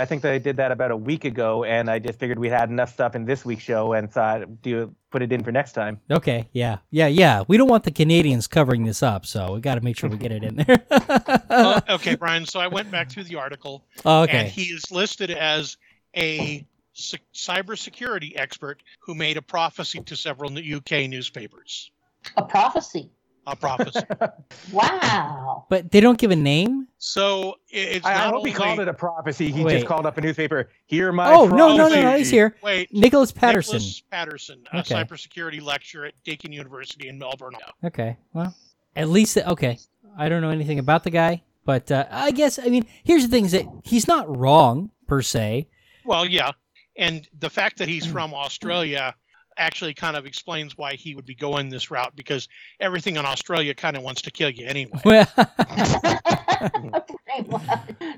[0.00, 2.70] I think they did that about a week ago, and I just figured we had
[2.70, 6.00] enough stuff in this week's show, and thought do put it in for next time.
[6.10, 6.48] Okay.
[6.52, 6.78] Yeah.
[6.90, 7.06] Yeah.
[7.06, 7.44] Yeah.
[7.46, 10.16] We don't want the Canadians covering this up, so we got to make sure we
[10.16, 10.82] get it in there.
[10.90, 12.46] Uh, okay, Brian.
[12.46, 13.84] So I went back through the article.
[14.04, 14.48] Oh, and okay.
[14.48, 15.76] he is listed as
[16.14, 21.90] a c- cybersecurity expert who made a prophecy to several UK newspapers.
[22.36, 23.10] A prophecy.
[23.46, 24.00] a prophecy.
[24.72, 25.66] Wow.
[25.68, 26.86] But they don't give a name.
[26.98, 29.50] so it's I, I not hope only, he called it a prophecy.
[29.50, 29.74] He Wait.
[29.74, 30.70] just called up a newspaper.
[30.86, 32.56] Here, my Oh, no, no, no, no, he's here.
[32.62, 33.74] Wait, Nicholas Patterson.
[33.74, 34.94] Nicholas Patterson, a Okay.
[34.94, 37.54] cybersecurity lecturer at Deakin University in Melbourne.
[37.84, 38.16] Okay.
[38.32, 38.54] Well,
[38.96, 39.78] at least okay.
[40.16, 43.28] I don't know anything about the guy, but uh, I guess I mean here's the
[43.28, 45.68] thing: is that he's not wrong per se.
[46.04, 46.52] Well, yeah,
[46.96, 47.92] and the fact that Hmm.
[47.92, 49.14] he's from Australia
[49.58, 52.48] actually kind of explains why he would be going this route because
[52.80, 54.98] everything in Australia kind of wants to kill you anyway.
[55.04, 55.26] Well,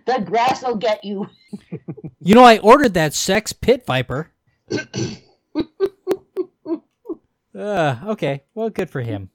[0.07, 1.29] the grass will get you.
[2.21, 4.31] you know, I ordered that sex pit viper.
[7.57, 8.43] uh, okay.
[8.55, 9.31] Well, good for him.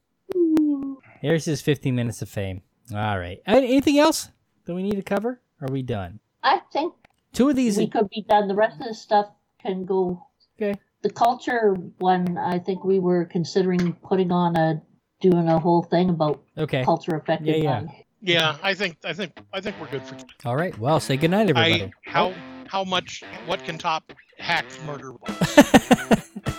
[1.22, 2.62] Here's his 15 minutes of fame.
[2.94, 3.42] All right.
[3.46, 4.30] Anything else
[4.66, 5.42] that we need to cover?
[5.62, 6.20] Are we done?
[6.44, 6.94] I think
[7.34, 7.78] Two of these.
[7.78, 8.48] we could be done.
[8.48, 9.28] The rest of the stuff
[9.62, 10.26] can go.
[10.62, 10.80] Okay.
[11.02, 14.82] The culture one, I think we were considering putting on a
[15.22, 16.84] doing a whole thing about Okay.
[16.84, 17.82] culture affected Yeah, yeah.
[17.82, 20.18] by- Yeah, I think I think I think we're good for.
[20.46, 20.78] All right.
[20.78, 21.84] Well, say goodnight, everybody.
[21.84, 22.34] I how
[22.68, 25.14] how much what can top hacked murder?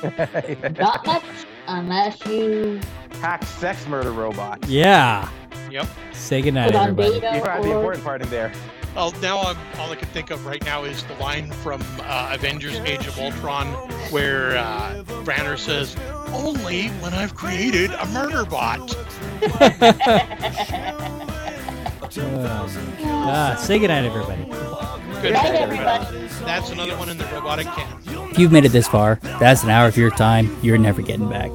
[0.79, 1.25] Not much
[1.71, 2.81] unless you
[3.21, 4.67] Hack sex murder robot.
[4.69, 5.29] yeah.
[5.71, 5.87] Yep.
[6.13, 7.21] Say goodnight, put on everybody.
[7.21, 8.53] data You have the important part in there.
[8.97, 12.31] Well, now I'm, all I can think of right now is the line from uh,
[12.33, 13.69] Avengers: Age of Ultron,
[14.11, 15.97] where uh, Banner says,
[16.33, 18.97] "Only when I've created a murder bot."
[23.03, 24.43] Ah, say goodnight, everybody.
[25.23, 26.27] Good Night, night, everybody.
[26.45, 27.99] That's another one in the robotic can.
[28.31, 31.29] If you've made it this far, that's an hour of your time you're never getting
[31.29, 31.51] back.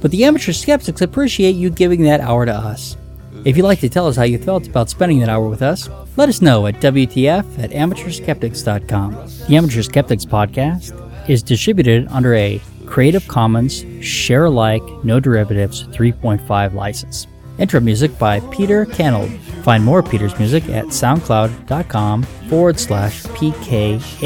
[0.00, 2.96] But the amateur skeptics appreciate you giving that hour to us.
[3.44, 5.88] If you'd like to tell us how you felt about spending that hour with us,
[6.16, 9.12] let us know at WTF at amateurskeptics.com.
[9.48, 16.74] The Amateur Skeptics podcast is distributed under a Creative Commons Share Alike No Derivatives 3.5
[16.74, 17.26] license.
[17.58, 19.38] Intro music by Peter Canold.
[19.64, 24.18] Find more Peter's music at soundcloud.com forward slash PKANOL.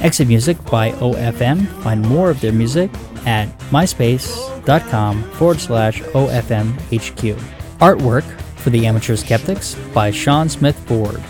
[0.00, 1.66] Exit music by OFM.
[1.82, 2.90] Find more of their music
[3.26, 7.34] at myspace.com forward slash OFMHQ.
[7.78, 8.24] Artwork
[8.56, 11.22] for the Amateur Skeptics by Sean Smith Ford.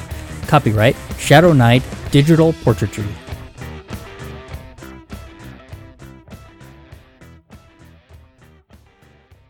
[0.47, 1.83] Copyright Shadow Knight
[2.13, 3.05] Digital Portraiture.